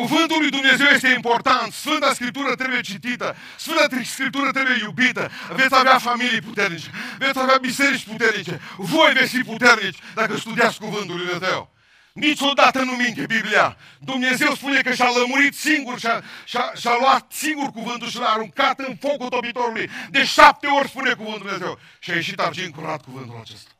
[0.00, 1.72] Cuvântul lui Dumnezeu este important.
[1.72, 3.36] Sfânta Scriptură trebuie citită.
[3.56, 5.30] Sfânta Scriptură trebuie iubită.
[5.54, 6.90] Veți avea familii puternice.
[7.18, 8.60] Veți avea biserici puternice.
[8.76, 11.74] Voi veți fi puternici dacă studiați Cuvântul lui Dumnezeu.
[12.12, 13.76] Niciodată nu minte Biblia.
[13.98, 18.78] Dumnezeu spune că și-a lămurit singur, și-a, și-a, și-a luat singur cuvântul și l-a aruncat
[18.78, 19.90] în focul topitorului.
[20.10, 21.78] De șapte ori spune cuvântul Dumnezeu.
[21.98, 23.70] Și a ieșit argint curat cuvântul acesta.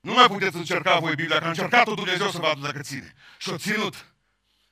[0.00, 3.14] Nu mai puteți încerca voi Biblia, că a încercat-o Dumnezeu să vadă dacă ține.
[3.38, 4.15] Și o ținut.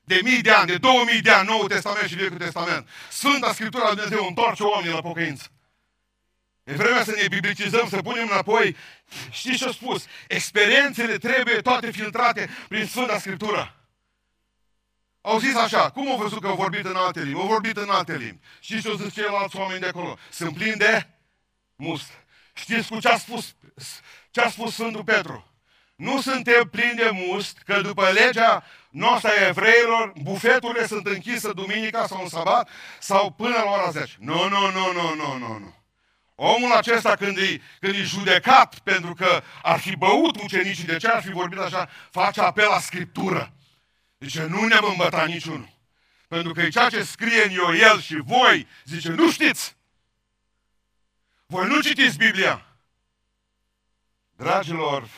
[0.04, 2.88] De mii de ani, de două mii de ani, Noul Testament și Vechiul Testament.
[3.10, 5.48] Sfânta Scriptura lui Dumnezeu întoarce oamenii la pocăință.
[6.64, 8.76] E vremea să ne biblicizăm, să punem înapoi.
[9.30, 10.04] Știți ce a spus?
[10.28, 13.76] Experiențele trebuie toate filtrate prin Sfânta Scriptură.
[15.20, 17.40] Au zis așa, cum au văzut că au vorbit în alte limbi?
[17.40, 18.38] Au vorbit în alte limbi.
[18.60, 20.18] Știți ce au zis ceilalți oameni de acolo?
[20.30, 21.06] Sunt plini de
[21.76, 22.10] must.
[22.52, 23.54] Știți cu ce a spus,
[24.30, 25.53] ce a spus Sfântul Petru?
[25.94, 32.06] Nu suntem plini de must, că după legea noastră a evreilor, bufeturile sunt închise duminica
[32.06, 34.12] sau în sabat sau până la ora 10.
[34.18, 35.74] Nu, nu, nu, nu, nu, nu, nu.
[36.34, 41.08] Omul acesta când e, când e judecat pentru că ar fi băut ucenicii, de ce
[41.08, 43.52] ar fi vorbit așa, face apel la Scriptură.
[44.18, 45.72] Zice, nu ne-am îmbătat niciunul.
[46.28, 49.76] Pentru că e ceea ce scrie în eu, el și voi, zice, nu știți.
[51.46, 52.66] Voi nu citiți Biblia.
[54.36, 55.08] Dragilor,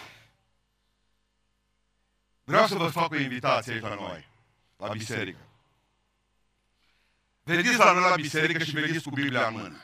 [2.47, 4.29] vreau să vă fac o invitație aici la noi,
[4.77, 5.39] la biserică.
[7.43, 9.81] Veniți la noi la biserică și veniți cu Biblia în mână.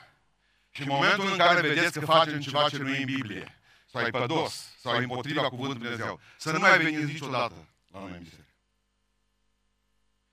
[0.71, 3.59] Și în momentul în care vedeți că facem ceva ce nu e în Biblie,
[3.91, 8.11] sau e pădos, sau e împotriva cuvântului Dumnezeu, să nu mai veniți niciodată la noi
[8.11, 8.47] în biserică.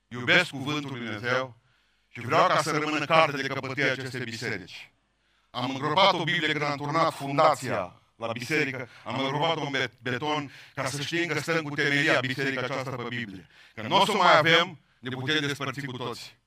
[0.09, 1.57] Iubesc cuvântul lui Dumnezeu
[2.09, 4.91] și vreau ca să rămână carte de căpătăie acestei biserici.
[5.51, 10.87] Am îngropat o Biblie când am turnat fundația la biserică, am îngropat un beton ca
[10.87, 13.47] să știm că stăm cu temelia biserica aceasta pe Biblie.
[13.75, 16.39] Că nu o să mai avem, ne putem despărți cu toți.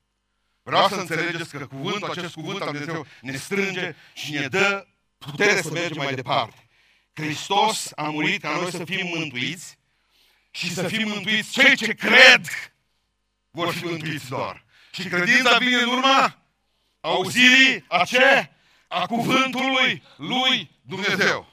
[0.64, 5.62] Vreau să înțelegeți că cuvântul, acest cuvânt al Dumnezeu ne strânge și ne dă putere
[5.62, 6.68] să mergem mai departe.
[7.14, 9.78] Hristos a murit ca noi să fim mântuiți
[10.52, 12.46] și să fim mântuiți cei ce cred
[13.52, 14.66] vor fi mântuiți doar.
[14.92, 16.38] Și credința vine în urma
[17.02, 18.50] auzirii a ce?
[18.88, 21.53] A cuvântului lui Dumnezeu.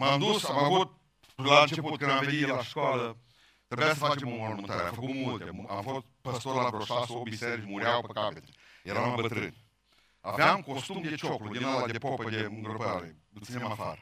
[0.00, 0.90] M-am dus, am avut
[1.34, 3.16] la început când am venit la școală,
[3.66, 5.44] Trebuia să facem o mormântare, am făcut multe.
[5.68, 8.48] Am fost păstor la vreo șase, o biserici, mureau pe capete.
[8.82, 9.56] Eram bătrâni.
[10.20, 13.16] Aveam costum de cioclu, din ăla de popă, de îngropare.
[13.34, 13.98] Îl ținem afară.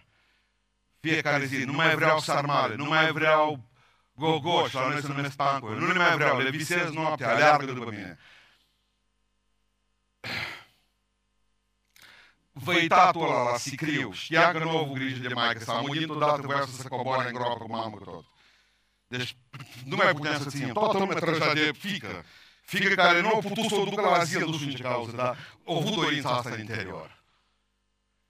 [1.00, 3.68] Fiecare zi, nu mai vreau sarmale, nu mai vreau
[4.12, 7.90] gogoși, la noi se numesc pancuri, nu le mai vreau, le visez noaptea, aleargă după
[7.90, 8.18] mine.
[12.64, 16.40] Văitatul ăla la sicriu, știa că nu au avut grijă de maică, s-a murit odată,
[16.44, 18.25] voia să se coboare în groapă cu mamă tot.
[19.07, 19.37] Deci
[19.85, 20.73] nu mai puteam să ținem.
[20.73, 22.25] Toată lumea trăgea de fică.
[22.64, 25.37] Fică care nu a putut să o ducă la azil, nu știu ce cauză, dar
[25.66, 27.23] au avut dorința asta în interior.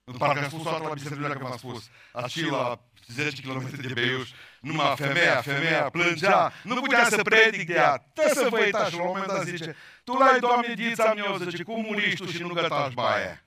[0.03, 3.93] În parcă am spus toată la biserică că m-a spus, aci la 10 km de
[3.93, 8.85] Beiuș, numai femeia, femeia plângea, nu putea să predic de ea, tă să vă uita
[8.85, 12.31] și la un moment dat zice, tu l-ai, Doamne, dița meu, zice, cum muriști tu
[12.31, 13.43] și nu gătași baie?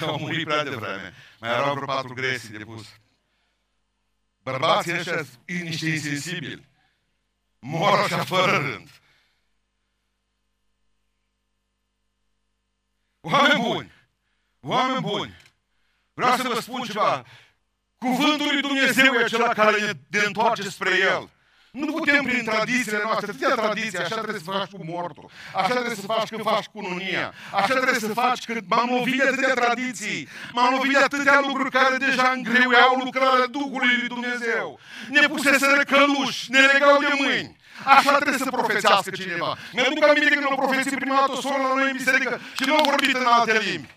[0.00, 1.14] Au murit prea devreme.
[1.40, 2.86] Mai erau vreo patru gresii de pus.
[4.42, 6.68] Bărbații ăștia sunt niște insensibili.
[7.58, 8.88] Mor așa fără rând.
[13.20, 13.92] Oameni buni!
[14.60, 15.36] Oameni buni!
[16.14, 17.24] Vreau să vă spun ceva.
[17.98, 21.30] Cuvântul lui Dumnezeu e acela care ne întoarce spre El.
[21.80, 25.26] Nu putem prin tradițiile noastre, atâtea tradiții, așa trebuie să faci cu mortul,
[25.60, 27.26] așa trebuie să faci când faci cu nunia,
[27.60, 31.70] așa trebuie să faci când m-am lovit de atâtea tradiții, m-am lovit de atâtea lucruri
[31.70, 34.78] care deja îngreuiau lucrarea Duhului lui Dumnezeu.
[35.08, 37.56] Ne puseseră căluși, ne legau de mâini.
[37.84, 39.56] Așa trebuie să profețească cineva.
[39.72, 42.84] Mi-aduc aminte când au profețit prima dată o la noi în biserică și nu au
[42.84, 43.96] vorbit în alte limbi.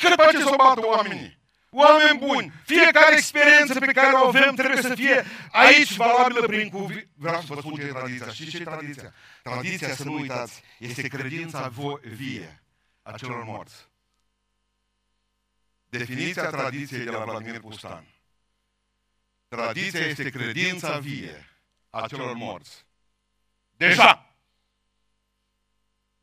[0.00, 1.37] Cât face să o bată oamenii?
[1.70, 7.08] Oameni buni, fiecare experiență pe care o avem trebuie să fie aici valabilă prin cuvânt.
[7.14, 8.32] Vreau să vă spun ce e tradiția.
[8.32, 9.14] Știți ce e tradiția?
[9.42, 11.68] Tradiția, să nu uitați, este credința
[12.02, 12.62] vie
[13.02, 13.88] a celor morți.
[15.88, 18.04] Definiția tradiției de la Vladimir Pustan.
[19.48, 21.48] Tradiția este credința vie
[21.90, 22.84] a celor morți.
[23.76, 24.32] Deja!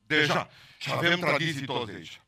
[0.05, 0.49] Deja!
[0.77, 2.21] Și avem tradiții toți aici.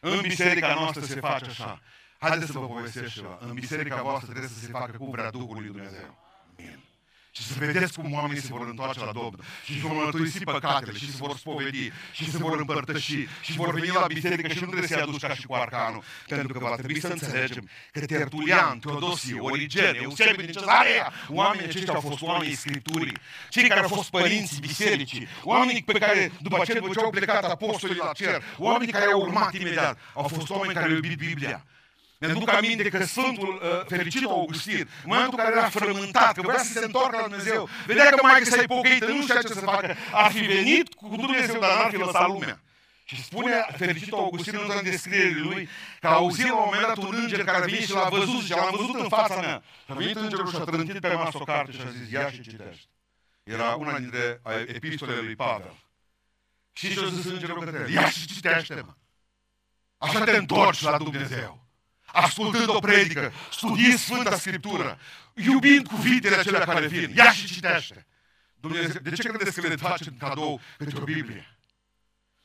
[0.00, 1.82] În biserica noastră se face așa.
[2.28, 3.38] Haideți să vă povestesc ceva.
[3.40, 6.08] În biserica voastră trebuie să se facă cum vrea Duhul lui Dumnezeu.
[6.58, 6.78] Amin.
[7.36, 10.98] Și să vedeți cum oamenii se vor întoarce la Domnul și își vor mărturisi păcatele
[10.98, 14.66] și se vor spovedi și se vor împărtăși și vor veni la biserică și nu
[14.66, 16.02] trebuie să-i aduci ca și cu arcanul.
[16.28, 21.94] Pentru că va trebui să înțelegem că Tertulian, Teodosie, Origene, Eusebiu din Cezarea, oamenii aceștia
[21.94, 23.16] au fost oamenii Scripturii,
[23.48, 27.44] cei care au fost părinții bisericii, oamenii pe care, după ce, după ce au plecat
[27.44, 31.64] apostolii la cer, oamenii care au urmat imediat, au fost oameni care au iubit Biblia
[32.26, 36.42] Ne duc aminte că Sfântul uh, Fericit Augustin, în momentul în care era frământat, că
[36.42, 39.46] vrea să se întoarcă la Dumnezeu, vedea că mai că s-a ipocăit, nu știa ce
[39.46, 42.60] să facă, ar fi venit cu Dumnezeu, dar n-ar fi lăsat lumea.
[43.04, 45.68] Și spune fericitul Augustin în descrierii lui
[46.00, 48.42] că a auzit la un moment dat un înger care a venit și l-a văzut
[48.44, 49.62] și l-am văzut în fața mea.
[49.84, 52.30] Și a venit îngerul și a trântit pe masă o carte și a zis, ia
[52.30, 52.88] și citește.
[53.42, 55.74] Era una dintre epistolele lui Pavel.
[56.72, 58.94] Și și-a zis îngerul către el, ia și citește, mă.
[59.98, 61.63] Așa te întorci la Dumnezeu.
[62.14, 64.98] Ascultând o predică, studiind Sfânta Scriptură,
[65.34, 68.06] iubind cuvintele acelea care vin, ia și citește.
[68.60, 71.56] Dumnezeu, de ce credeți că le face în cadou pentru o Biblie?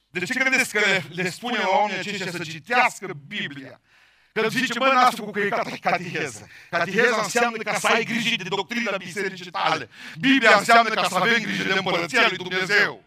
[0.09, 3.79] De ce credeți că le, le spune la oamenii aceștia să citească Biblia?
[4.33, 5.49] Că zice, bă, nasul cu că e
[5.81, 6.47] cateheză.
[6.69, 9.89] Cateheza înseamnă ca să ai grijă de doctrina bisericii tale.
[10.19, 13.03] Biblia înseamnă ca să avem grijă de împărăția lui Dumnezeu.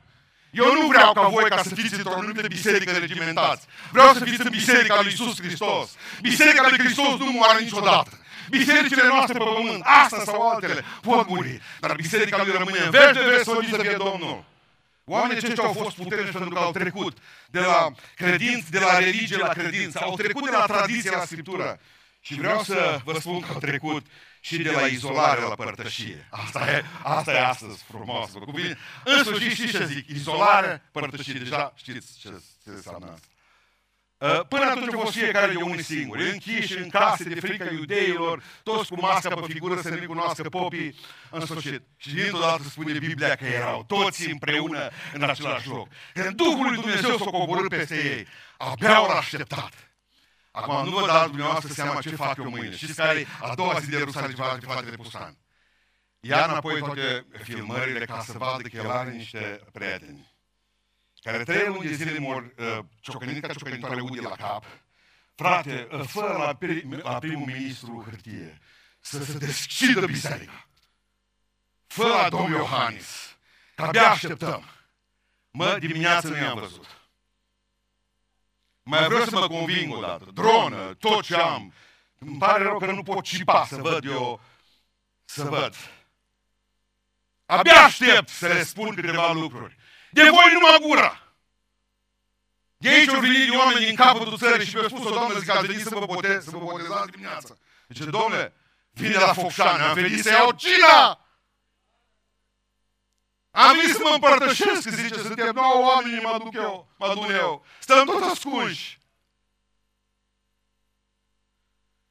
[0.60, 3.66] Eu nu vreau ca voi ca să fiți într-o anumită biserică regimentați.
[3.90, 5.90] Vreau să fiți în biserica lui Iisus Hristos.
[6.20, 8.10] Biserica lui Hristos nu moare niciodată.
[8.50, 11.60] Bisericile noastre pe pământ, asta sau altele, pot muri.
[11.80, 14.44] Dar biserica lui rămâne în veci de veci, să fie Domnul.
[15.04, 17.16] Oamenii aceștia au fost puternici pentru că au trecut
[17.50, 21.80] de la credință, de la religie la credință, au trecut de la tradiție la Scriptură.
[22.20, 24.06] Și vreau să vă spun că au trecut
[24.44, 26.26] și de la izolare la părtășie.
[26.30, 28.30] Asta e, asta e astăzi frumos.
[28.30, 28.76] Vă cuvine.
[29.04, 30.08] În sfârșit știți ce zic?
[30.08, 31.32] Izolare, părtășie.
[31.32, 32.28] Deja știți ce,
[32.64, 33.26] ce înseamnă asta.
[34.18, 38.42] Uh, până atunci a fost fiecare de unii singuri, închiși în case de frică iudeilor,
[38.62, 40.94] toți cu masca pe figură să nu cunoască popii,
[41.30, 41.82] în sfârșit.
[41.96, 45.88] Și dintr-o dată spune Biblia că erau toți împreună în același loc.
[46.12, 48.26] Când Duhul lui Dumnezeu s-a coborât peste ei,
[48.56, 49.91] abia au așteptat.
[50.52, 52.76] Acum nu vă dați dumneavoastră seama ce fac eu mâine.
[52.76, 55.36] Știți care a doua zi de Ierusalim de frate de Pustan.
[56.20, 60.32] Ia înapoi toate filmările ca să vadă că el are niște prieteni
[61.22, 64.64] care trei luni de zile mor uh, ciocănit ca ciocănitoare Udi la cap,
[65.34, 68.58] frate, uh, fă la, prim, la primul ministru hârtie
[69.00, 70.66] să se deschidă biserica.
[71.86, 73.36] Fă la domnul Iohannis,
[73.74, 74.64] că abia așteptăm.
[75.50, 77.01] Mă, dimineața nu i-am văzut.
[78.82, 80.24] Mai vreau să mă conving o dată.
[80.34, 81.72] Dronă, tot ce am.
[82.18, 84.40] Îmi pare rău că nu pot cipa să văd eu,
[85.24, 85.74] să văd.
[87.46, 89.76] Abia aștept să le spun câteva lucruri.
[90.10, 91.22] De voi numai gura!
[92.76, 95.66] De aici au venit de oameni din capătul țării și mi-au spus-o, Doamne, zic, ați
[95.66, 97.54] venit să vă, botez, să vă botezați dimineața.
[97.88, 98.52] Zice, Domnule,
[98.90, 101.21] vine la Focșani, am venit să iau cina!
[103.52, 107.64] Am venit să mă împărtășesc, zice, suntem nouă oameni, mă duc eu, mă adun eu.
[107.78, 109.00] Stăm toți ascunși.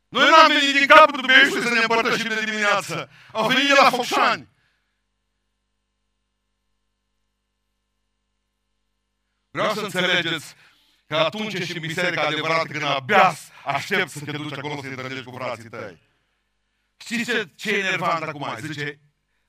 [0.08, 3.10] Noi n-am venit din capătul Beiușului să ne împărtășim de dimineață.
[3.32, 4.48] Au venit de la Focșani.
[9.52, 10.56] Vreau să înțelegeți
[11.08, 15.24] că atunci și în biserica adevărată, când abia aștept să te duci acolo să-i trăgești
[15.24, 16.02] cu frații tăi.
[16.98, 18.56] Știți ce, ce e enervant acum?
[18.60, 19.00] Zice,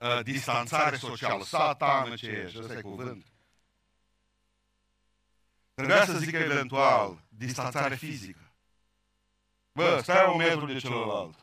[0.02, 1.44] uh, distanțare socială.
[1.44, 3.26] Satană ce ești, ăsta e cuvânt.
[5.74, 8.52] Trebuia să zic eventual distanțare fizică.
[9.72, 11.34] Bă, stai un metru de celălalt.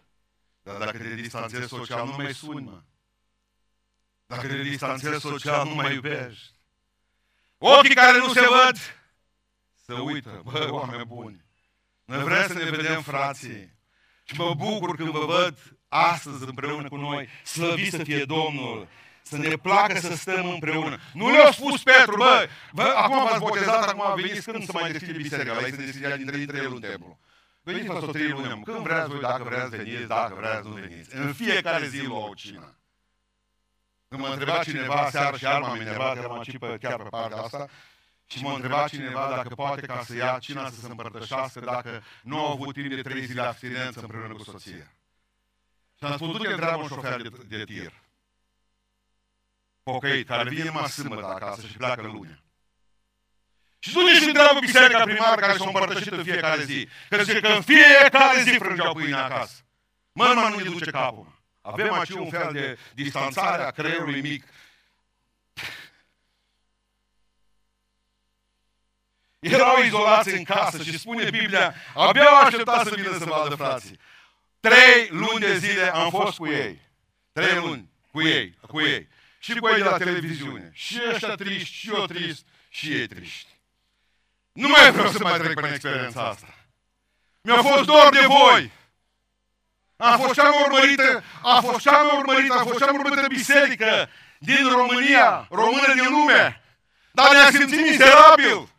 [0.64, 2.82] Dar dacă te distanțezi social, nu mai suni, mă.
[4.26, 6.54] Dacă te distanțezi social, nu mai iubești.
[7.58, 8.78] Ochii care nu se văd,
[9.86, 10.42] să uită.
[10.44, 11.46] Bă, oameni buni,
[12.06, 13.78] noi vrem să ne vedem, frații.
[14.24, 17.28] Și mă bucur când vă văd astăzi împreună cu noi.
[17.44, 18.88] Slăvit să fie Domnul.
[19.22, 21.00] Să ne placă să stăm împreună.
[21.14, 25.18] Nu le-a spus Petru, bă, bă acum v-ați botezat, acum veniți când să mai deschide
[25.18, 27.20] biserica, la să deschide dintre dintre el în templu.
[27.64, 31.16] Veniți la o trei luni, când vreați voi, dacă vreați veniți, dacă vreați nu veniți.
[31.16, 32.76] În fiecare zi la o cină.
[34.10, 37.38] Când mă întreba cineva seara și iar m-am enervat, eram aici pe, chiar pe partea
[37.38, 37.68] asta,
[38.28, 42.40] și mă întreba cineva dacă poate ca să ia cina să se împărtășească dacă nu
[42.40, 44.94] au avut timp de trei zile abstinență împreună cu soția.
[46.00, 47.94] Și am spus, du-te întreabă un șofer de, de tir.
[49.84, 52.44] Pocăit, care vine numai sâmbătă acasă și pleacă luni.
[53.80, 56.88] Și du și întreabă biserica primară care s-a împărtășit în fiecare zi.
[57.10, 59.64] Că zice că în fiecare zi frângeau pâine acasă.
[60.12, 61.42] Mă, nu ne duce capul.
[61.62, 64.44] Avem aici un fel de distanțare a creierului mic.
[69.40, 74.00] Erau izolați în casă și spune Biblia, abia au așteptat să vină să vadă frații.
[74.60, 76.82] Trei luni de zile am fost cu ei.
[77.32, 79.08] Trei luni cu ei, cu ei.
[79.40, 80.72] Și cu ei de la televiziune.
[80.74, 83.48] Și ăștia triști, și eu trist, și ei triști.
[84.52, 86.54] Nu mai vreau să mai trec prin experiența asta.
[87.42, 88.72] Mi-a fost dor de voi.
[89.98, 93.28] A fost cea mai urmărită, a fost cea mai urmărită, a fost cea mai urmărită
[93.28, 96.62] biserică din România, română din lume.
[97.12, 98.70] Dar ne-a simțit miserabil.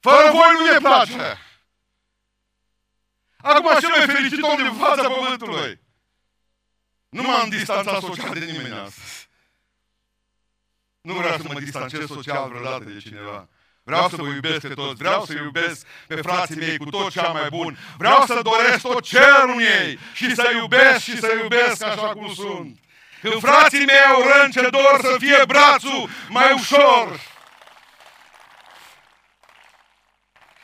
[0.00, 1.38] Fără voi nu ne place.
[3.42, 5.80] Acum cel mai fericit om din fața pământului.
[7.08, 9.28] Nu m-am distanțat social de nimeni astăzi.
[11.00, 13.48] Nu vreau să mă distanțez social vreodată de cineva.
[13.82, 17.28] Vreau să vă iubesc pe toți, vreau să iubesc pe frații mei cu tot cea
[17.28, 17.78] mai bun.
[17.98, 22.34] Vreau să doresc tot cerul în ei și să iubesc și să iubesc așa cum
[22.34, 22.78] sunt.
[23.20, 27.20] Când frații mei au rând ce dor să fie brațul mai ușor.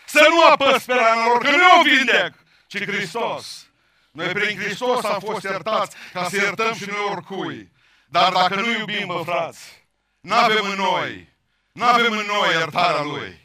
[0.07, 2.33] Să nu apăs pe rana lor, că nu o vindec,
[2.67, 3.67] ci Hristos.
[4.11, 7.73] Noi prin Hristos am fost iertați ca să iertăm și noi oricui.
[8.07, 9.61] Dar dacă nu iubim, bă, frați,
[10.21, 11.29] n-avem în noi,
[11.73, 13.45] n-avem în noi iertarea Lui.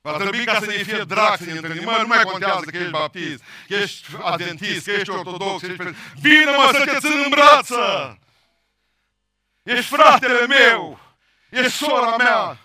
[0.00, 1.84] Va trebui ca să ne fie drag să ne întâlnim.
[1.84, 5.96] Mă, nu mai contează că ești baptist, că ești adventist, că ești ortodox, că ești...
[6.20, 8.18] Vine-mă să te țin în brață!
[9.62, 11.00] Ești fratele meu!
[11.50, 12.58] Ești sora mea!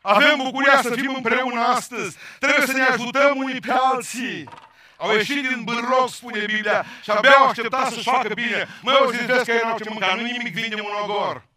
[0.00, 2.16] Avem bucuria să fim împreună astăzi.
[2.38, 4.48] Trebuie să ne ajutăm unii pe alții.
[5.00, 8.68] Au ieșit din bârloc, spune Biblia, și abia au așteptat să-și facă bine.
[8.82, 11.48] Mă, eu zic, vezi că erau ce mânca, nu nimic vine un ogor.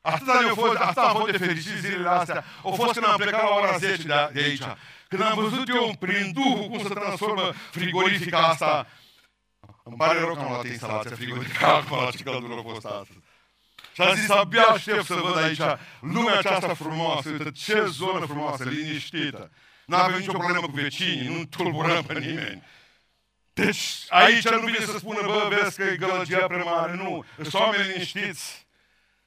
[0.00, 2.44] Atât am fost, asta am fost de fericit zilele astea.
[2.62, 4.62] Au fost când am plecat la ora 10 de, de aici.
[5.08, 8.86] Când am văzut eu prin Duhul cum se transformă frigorifica asta.
[9.82, 13.18] Îmi pare rău că am luat instalația frigorifică acum la ce căldură a fost astăzi.
[13.92, 15.60] Și am zis, abia aștept să văd aici
[16.00, 19.50] lumea aceasta frumoasă, uite ce zonă frumoasă, liniștită.
[19.86, 22.62] Nu avem nicio problemă cu vecinii, nu tulburăm pe nimeni.
[23.52, 27.24] Deci aici nu vine să spună, bă, vezi că e gălăgia prea mare, nu.
[27.34, 28.66] Sunt oameni liniștiți.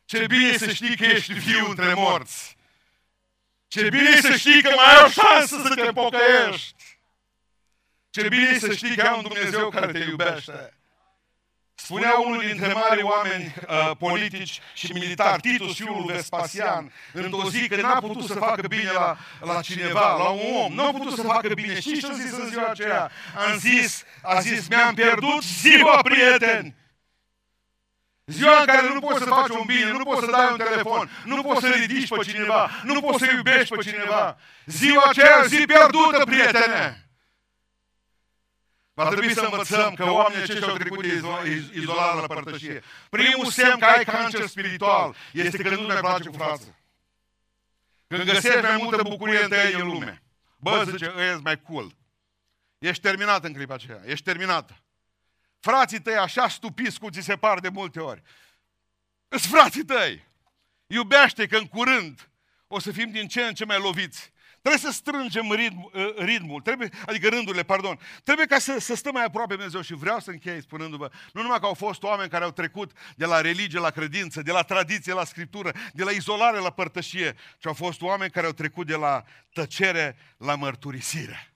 [0.05, 2.57] Ce bine să știi că ești viu între morți.
[3.67, 6.75] Ce bine să știi că mai ai o șansă să te pocăiești.
[8.09, 10.73] Ce bine să știi că ai un Dumnezeu care te iubește.
[11.87, 17.67] Spunea unul dintre mari oameni uh, politici și militari, Titus, fiul lui Vespasian, într-o zi
[17.67, 21.21] că n-a putut să facă bine la, la cineva, la un om, n-a putut să
[21.21, 21.79] facă bine.
[21.79, 23.11] Știți ce a zis în ziua aceea?
[23.47, 26.75] Am zis, a zis, mi-am pierdut ziua, prieteni!
[28.25, 31.09] Ziua în care nu poți să faci un bine, nu poți să dai un telefon,
[31.25, 34.37] nu poți să ridici pe cineva, nu poți să iubești pe cineva.
[34.65, 37.06] Ziua aceea, zi pierdută, prietene!
[38.97, 41.13] Va trebui să învățăm că oamenii aceștia au trecut de
[41.73, 42.83] izolare la părtășie.
[43.09, 46.75] Primul semn că ai cancer spiritual este că nu mai place cu frață.
[48.07, 50.21] Când găsești mai multă bucurie în tăi în lume.
[50.57, 51.95] Bă, zice, ești mai cool.
[52.77, 54.01] Ești terminat în clipa aceea.
[54.05, 54.81] Ești terminată.
[55.59, 58.21] Frații tăi așa stupiți cum ți se par de multe ori.
[59.27, 60.27] Îs frații tăi.
[60.87, 62.29] Iubește că în curând
[62.67, 64.31] o să fim din ce în ce mai loviți.
[64.67, 67.99] Trebuie să strângem ritm, ă, ritmul, trebuie, adică rândurile, pardon.
[68.23, 71.41] Trebuie ca să, să stăm mai aproape de Dumnezeu și vreau să închei spunându-vă, nu
[71.41, 74.61] numai că au fost oameni care au trecut de la religie la credință, de la
[74.61, 78.87] tradiție la scriptură, de la izolare la părtășie, ci au fost oameni care au trecut
[78.87, 81.51] de la tăcere la mărturisire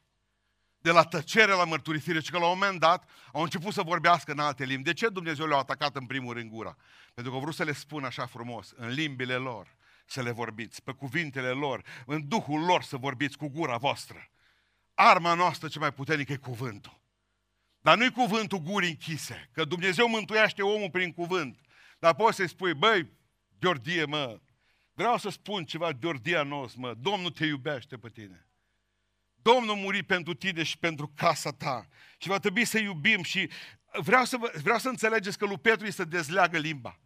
[0.82, 4.32] de la tăcere la mărturisire, și că la un moment dat au început să vorbească
[4.32, 4.84] în alte limbi.
[4.84, 6.78] De ce Dumnezeu le-a atacat în primul rând gura?
[7.14, 9.76] Pentru că au vrut să le spună așa frumos, în limbile lor,
[10.12, 14.30] să le vorbiți, pe cuvintele lor, în Duhul lor să vorbiți cu gura voastră.
[14.94, 17.02] Arma noastră cea mai puternică e cuvântul.
[17.82, 21.60] Dar nu-i cuvântul gurii închise, că Dumnezeu mântuiește omul prin cuvânt.
[22.00, 23.12] Dar poți să-i spui, băi,
[23.60, 24.40] Diordie, mă,
[24.94, 28.48] vreau să spun ceva, Diordia nos, mă, Domnul te iubește pe tine.
[29.42, 31.88] Domnul muri pentru tine și pentru casa ta.
[32.18, 33.50] Și va trebui să iubim și
[33.92, 37.00] vreau să, vreau să înțelegeți că lui Petru îi să dezleagă limba.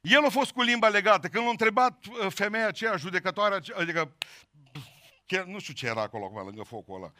[0.00, 1.28] El a fost cu limba legată.
[1.28, 4.16] Când l-a întrebat uh, femeia aceea, judecătoarea, adică,
[5.26, 7.12] chiar, nu știu ce era acolo acum, lângă focul ăla.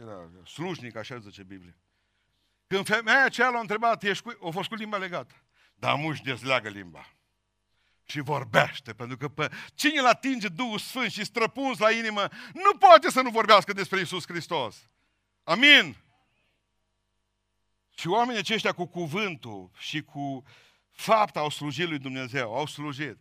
[0.00, 1.74] Era slujnic, așa zice Biblia.
[2.66, 5.34] Când femeia aceea l-a întrebat, ești cu, a fost cu limba legată.
[5.74, 7.06] Dar muși dezleagă limba.
[8.04, 12.78] Și vorbește, pentru că pe cine îl atinge Duhul Sfânt și străpuns la inimă, nu
[12.78, 14.88] poate să nu vorbească despre Isus Hristos.
[15.44, 15.96] Amin?
[17.94, 20.44] Și oamenii aceștia cu cuvântul și cu
[21.00, 23.18] fapta au slujit lui Dumnezeu, au slujit.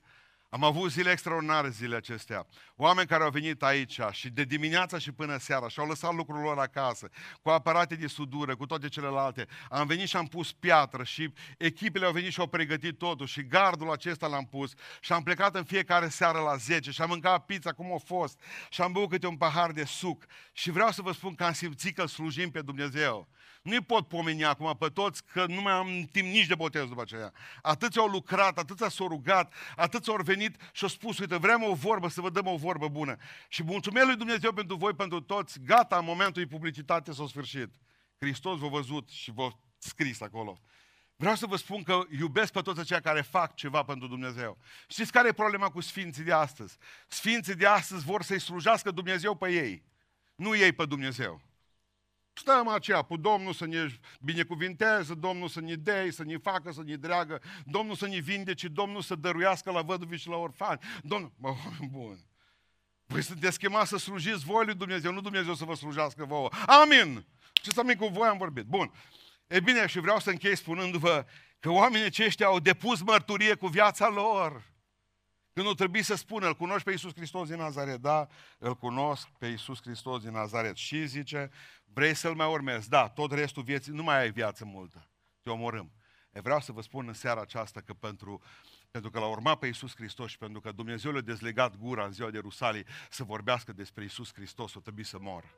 [0.50, 2.48] Am avut zile extraordinare zile acestea.
[2.76, 6.46] Oameni care au venit aici și de dimineața și până seara și au lăsat lucrurile
[6.46, 7.10] lor acasă,
[7.42, 9.48] cu aparate de sudură, cu toate celelalte.
[9.70, 13.46] Am venit și am pus piatră și echipele au venit și au pregătit totul și
[13.46, 17.46] gardul acesta l-am pus și am plecat în fiecare seară la 10 și am mâncat
[17.46, 20.26] pizza cum a fost și am băut câte un pahar de suc.
[20.54, 23.28] Și vreau să vă spun că am simțit că slujim pe Dumnezeu.
[23.62, 27.02] Nu-i pot pomeni acum pe toți că nu mai am timp nici de botez după
[27.02, 27.34] aceea.
[27.62, 31.74] Atâți au lucrat, atâți s-au rugat, atâți au venit și au spus, uite, vrem o
[31.74, 33.16] vorbă, să vă dăm o vorbă bună.
[33.48, 35.60] Și mulțumesc lui Dumnezeu pentru voi, pentru toți.
[35.66, 37.70] Gata, în momentul publicitate s-a sfârșit.
[38.20, 40.60] Hristos v-a văzut și v-a scris acolo.
[41.16, 44.58] Vreau să vă spun că iubesc pe toți aceia care fac ceva pentru Dumnezeu.
[44.88, 46.78] Știți care e problema cu sfinții de astăzi?
[47.08, 49.84] Sfinții de astăzi vor să-i slujească Dumnezeu pe ei,
[50.36, 51.42] nu ei pe Dumnezeu.
[52.40, 53.88] Stăm aceea cu Domnul să ne
[54.20, 58.68] binecuvinteze, Domnul să ne dea, să ne facă, să ne dreagă, Domnul să ne vindece,
[58.68, 60.80] Domnul să dăruiască la văduvi și la orfani.
[61.04, 61.54] Domnul, bă,
[61.92, 62.20] bun.
[63.06, 66.50] Voi sunteți chemați să slujiți voi lui Dumnezeu, nu Dumnezeu să vă slujească vouă.
[66.66, 67.26] Amin!
[67.54, 68.66] Ce să cu voi am vorbit.
[68.66, 68.92] Bun.
[69.48, 71.26] E bine, și vreau să închei spunându-vă
[71.60, 74.69] că oamenii aceștia au depus mărturie cu viața lor.
[75.60, 79.28] Când nu trebuie să spună, îl cunoști pe Iisus Hristos din Nazaret, da, îl cunosc
[79.38, 80.76] pe Iisus Hristos din Nazaret.
[80.76, 81.52] Și zice,
[81.94, 85.08] vrei să-L mai urmezi, da, tot restul vieții, nu mai ai viață multă,
[85.42, 85.92] te omorâm.
[86.32, 88.42] E vreau să vă spun în seara aceasta că pentru,
[88.92, 92.12] pentru că l-a urmat pe Iisus Hristos și pentru că Dumnezeu le-a dezlegat gura în
[92.12, 95.54] ziua de Rusalii să vorbească despre Iisus Hristos, o trebuie să moră.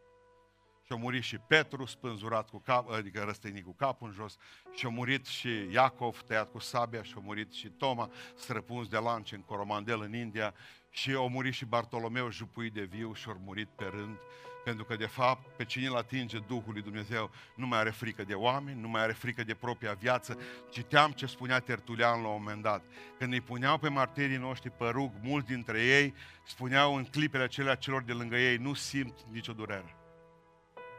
[0.92, 4.38] Și a murit și Petru spânzurat cu cap, adică răstăinit cu capul în jos,
[4.74, 8.98] și a murit și Iacov tăiat cu sabia, și a murit și Toma străpuns de
[8.98, 10.54] lance în Coromandel în India,
[10.90, 14.18] și a murit și Bartolomeu jupuit de viu și a murit pe rând,
[14.64, 18.24] pentru că de fapt pe cine îl atinge Duhul lui Dumnezeu nu mai are frică
[18.24, 20.38] de oameni, nu mai are frică de propria viață.
[20.70, 22.84] Citeam ce spunea Tertulian la un moment dat.
[23.18, 26.14] Când îi puneau pe martirii noștri pe rug, mulți dintre ei
[26.46, 29.96] spuneau în clipele acelea celor de lângă ei, nu simt nicio durere.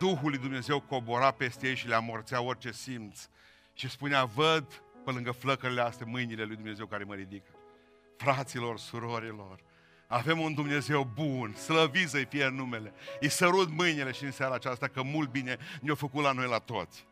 [0.03, 3.29] Duhul lui Dumnezeu cobora peste ei și le amorțea orice simț.
[3.75, 7.51] Și spunea, văd pe lângă flăcările astea mâinile lui Dumnezeu care mă ridică.
[8.17, 9.61] Fraților, surorilor,
[10.07, 12.93] avem un Dumnezeu bun, slăvit să-i fie numele.
[13.21, 16.59] Îi sărut mâinile și în seara aceasta că mult bine ne-a făcut la noi la
[16.59, 17.07] toți.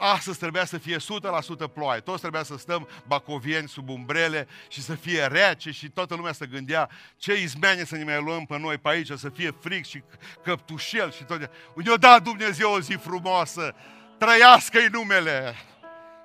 [0.00, 4.94] Astăzi trebuia să fie 100% ploaie, toți trebuia să stăm bacovieni sub umbrele și să
[4.94, 8.78] fie rece și toată lumea să gândea ce izmene să ne mai luăm pe noi
[8.78, 10.02] pe aici, să fie fric și
[10.42, 11.50] căptușel și tot.
[11.74, 13.74] Ne-a dat Dumnezeu o zi frumoasă,
[14.18, 15.54] trăiască-i numele.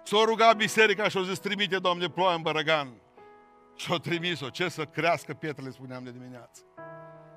[0.03, 2.93] S-a rugat biserica și a zis, trimite, Doamne, ploaie în Bărăgan.
[3.75, 6.61] Și a trimis-o, ce să crească pietrele, spuneam de dimineață.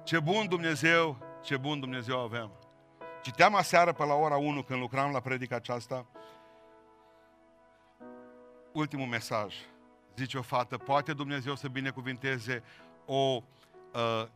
[0.04, 2.50] Ce bun Dumnezeu, ce bun Dumnezeu avem.
[3.22, 6.06] Citeam aseară pe la ora 1 când lucram la predica aceasta,
[8.76, 9.54] ultimul mesaj.
[10.16, 12.62] Zice o fată, poate Dumnezeu să binecuvinteze
[13.06, 13.42] o,
[13.94, 14.26] uh,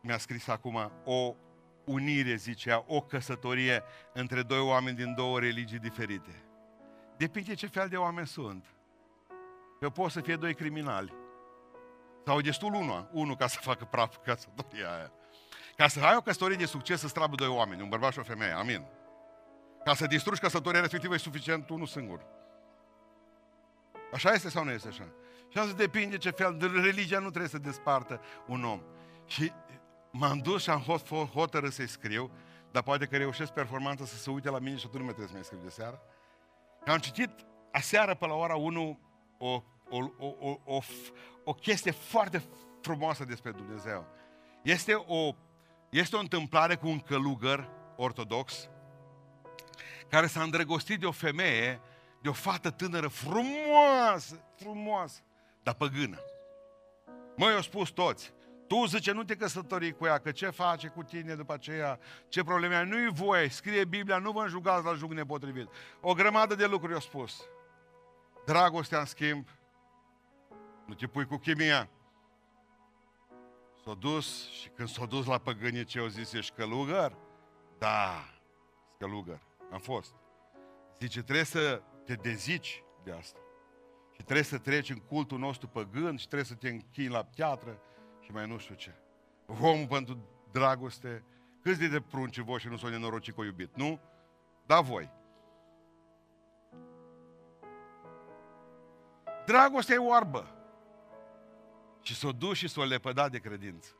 [0.00, 1.34] mi-a scris acum, o
[1.84, 3.82] unire, zicea, o căsătorie
[4.12, 6.42] între doi oameni din două religii diferite.
[7.16, 8.64] Depinde ce fel de oameni sunt.
[9.80, 11.12] Că pot să fie doi criminali.
[12.24, 15.12] Sau e destul unul, unul ca să facă praf căsătoria aia.
[15.76, 18.22] Ca să ai o căsătorie de succes, să strabă doi oameni, un bărbat și o
[18.22, 18.52] femeie.
[18.52, 18.86] Amin.
[19.84, 22.26] Ca să distrugi căsătoria respectivă e suficient unul singur.
[24.16, 25.08] Așa este sau nu este așa?
[25.48, 28.80] Și asta depinde ce fel de religia nu trebuie să despartă un om.
[29.26, 29.52] Și
[30.10, 30.80] m-am dus și am
[31.32, 32.30] hotărât să-i scriu,
[32.70, 35.26] dar poate că reușesc performanța să se uite la mine și atunci nu mai trebuie
[35.26, 36.00] să mai scriu de seară.
[36.86, 37.30] Am citit
[37.72, 38.98] aseară pe la ora 1
[39.38, 40.78] o, o, o, o, o,
[41.44, 42.42] o chestie foarte
[42.80, 44.06] frumoasă despre Dumnezeu.
[44.62, 45.34] Este o
[45.88, 48.68] este o întâmplare cu un călugăr ortodox
[50.08, 51.80] care s-a îndrăgostit de o femeie,
[52.22, 55.20] de o fată tânără frumoasă, frumoasă,
[55.62, 56.18] dar păgână.
[57.36, 58.34] Măi, au spus toți,
[58.66, 61.98] tu zice, nu te căsători cu ea, că ce face cu tine după aceea,
[62.28, 65.68] ce probleme ai, nu-i voie, scrie Biblia, nu vă înjugați la jug nepotrivit.
[66.00, 67.40] O grămadă de lucruri au spus.
[68.44, 69.48] Dragostea, în schimb,
[70.86, 71.88] nu te pui cu chimia.
[73.84, 77.16] S-a dus și când s-a dus la păgânie ce au zis, ești călugăr?
[77.78, 78.24] Da,
[78.98, 79.40] călugăr,
[79.72, 80.14] am fost.
[80.98, 83.38] Zice, trebuie să te dezici de asta.
[84.12, 87.80] Și trebuie să treci în cultul nostru păgân și trebuie să te închini la piatră
[88.20, 88.94] și mai nu știu ce.
[89.60, 90.18] Omul pentru
[90.50, 91.24] dragoste,
[91.62, 94.00] câți de, de prunci voi și nu s-au nenorocit cu iubit, nu?
[94.66, 95.10] Da voi.
[99.46, 100.50] Dragostea e oarbă.
[102.02, 103.90] Și s-o dus și s-o lepădat de credință.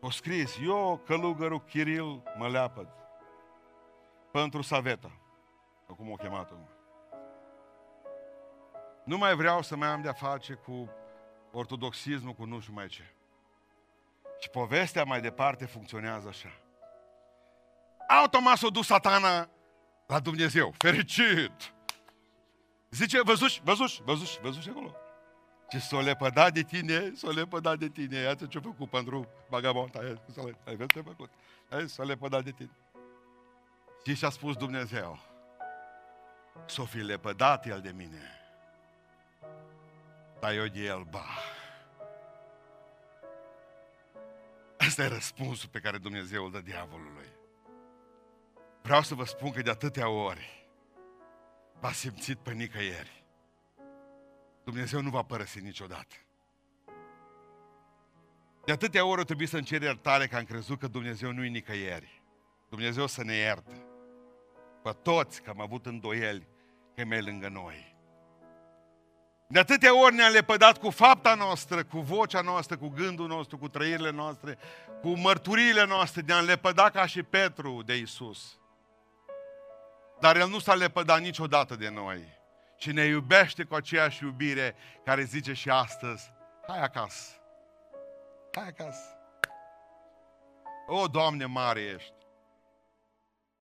[0.00, 2.88] O scris, eu, călugărul Chiril, mă leapăd
[4.30, 5.10] pentru Saveta.
[5.96, 6.73] Cum o chemat -o.
[9.04, 10.90] Nu mai vreau să mai am de-a face cu
[11.52, 13.02] ortodoxismul, cu nu știu mai ce.
[14.40, 16.48] Și povestea mai departe funcționează așa.
[18.08, 19.48] Automat s-a dus satana
[20.06, 20.74] la Dumnezeu.
[20.78, 21.74] Fericit!
[22.90, 24.94] Zice, văzuși, văzuși, văzuși, văzuși acolo.
[25.68, 28.16] Ce s-o lepădat de tine, s-o lepădat de tine.
[28.16, 29.98] Iată ce-a făcut pentru bagabonta.
[30.64, 31.30] Ai văzut ce a făcut?
[31.86, 32.70] S-o lepădat de tine.
[34.06, 35.18] Și și-a spus Dumnezeu,
[36.66, 38.43] s-o fi lepădat el de mine,
[40.44, 41.26] dar eu de el, ba.
[44.76, 47.28] Asta e răspunsul pe care Dumnezeu îl dă diavolului.
[48.82, 50.68] Vreau să vă spun că de atâtea ori
[51.80, 53.24] v-a simțit pe nicăieri.
[54.64, 56.14] Dumnezeu nu va părăsi niciodată.
[58.64, 62.22] De atâtea ori trebuie să-mi cer iertare că am crezut că Dumnezeu nu-i nicăieri.
[62.68, 63.86] Dumnezeu să ne ierte.
[64.82, 66.46] Pe toți că am avut îndoieli
[66.94, 67.93] că e mai lângă noi.
[69.46, 73.68] De atâtea ori ne-a lepădat cu fapta noastră, cu vocea noastră, cu gândul nostru, cu
[73.68, 74.58] trăirile noastre,
[75.00, 78.58] cu mărturiile noastre, ne-a lepădat ca și Petru de Isus.
[80.20, 82.28] Dar El nu s-a lepădat niciodată de noi,
[82.76, 86.32] ci ne iubește cu aceeași iubire care zice și astăzi,
[86.66, 87.30] hai acasă,
[88.52, 89.18] hai acasă.
[90.86, 92.23] O, Doamne, mare ești!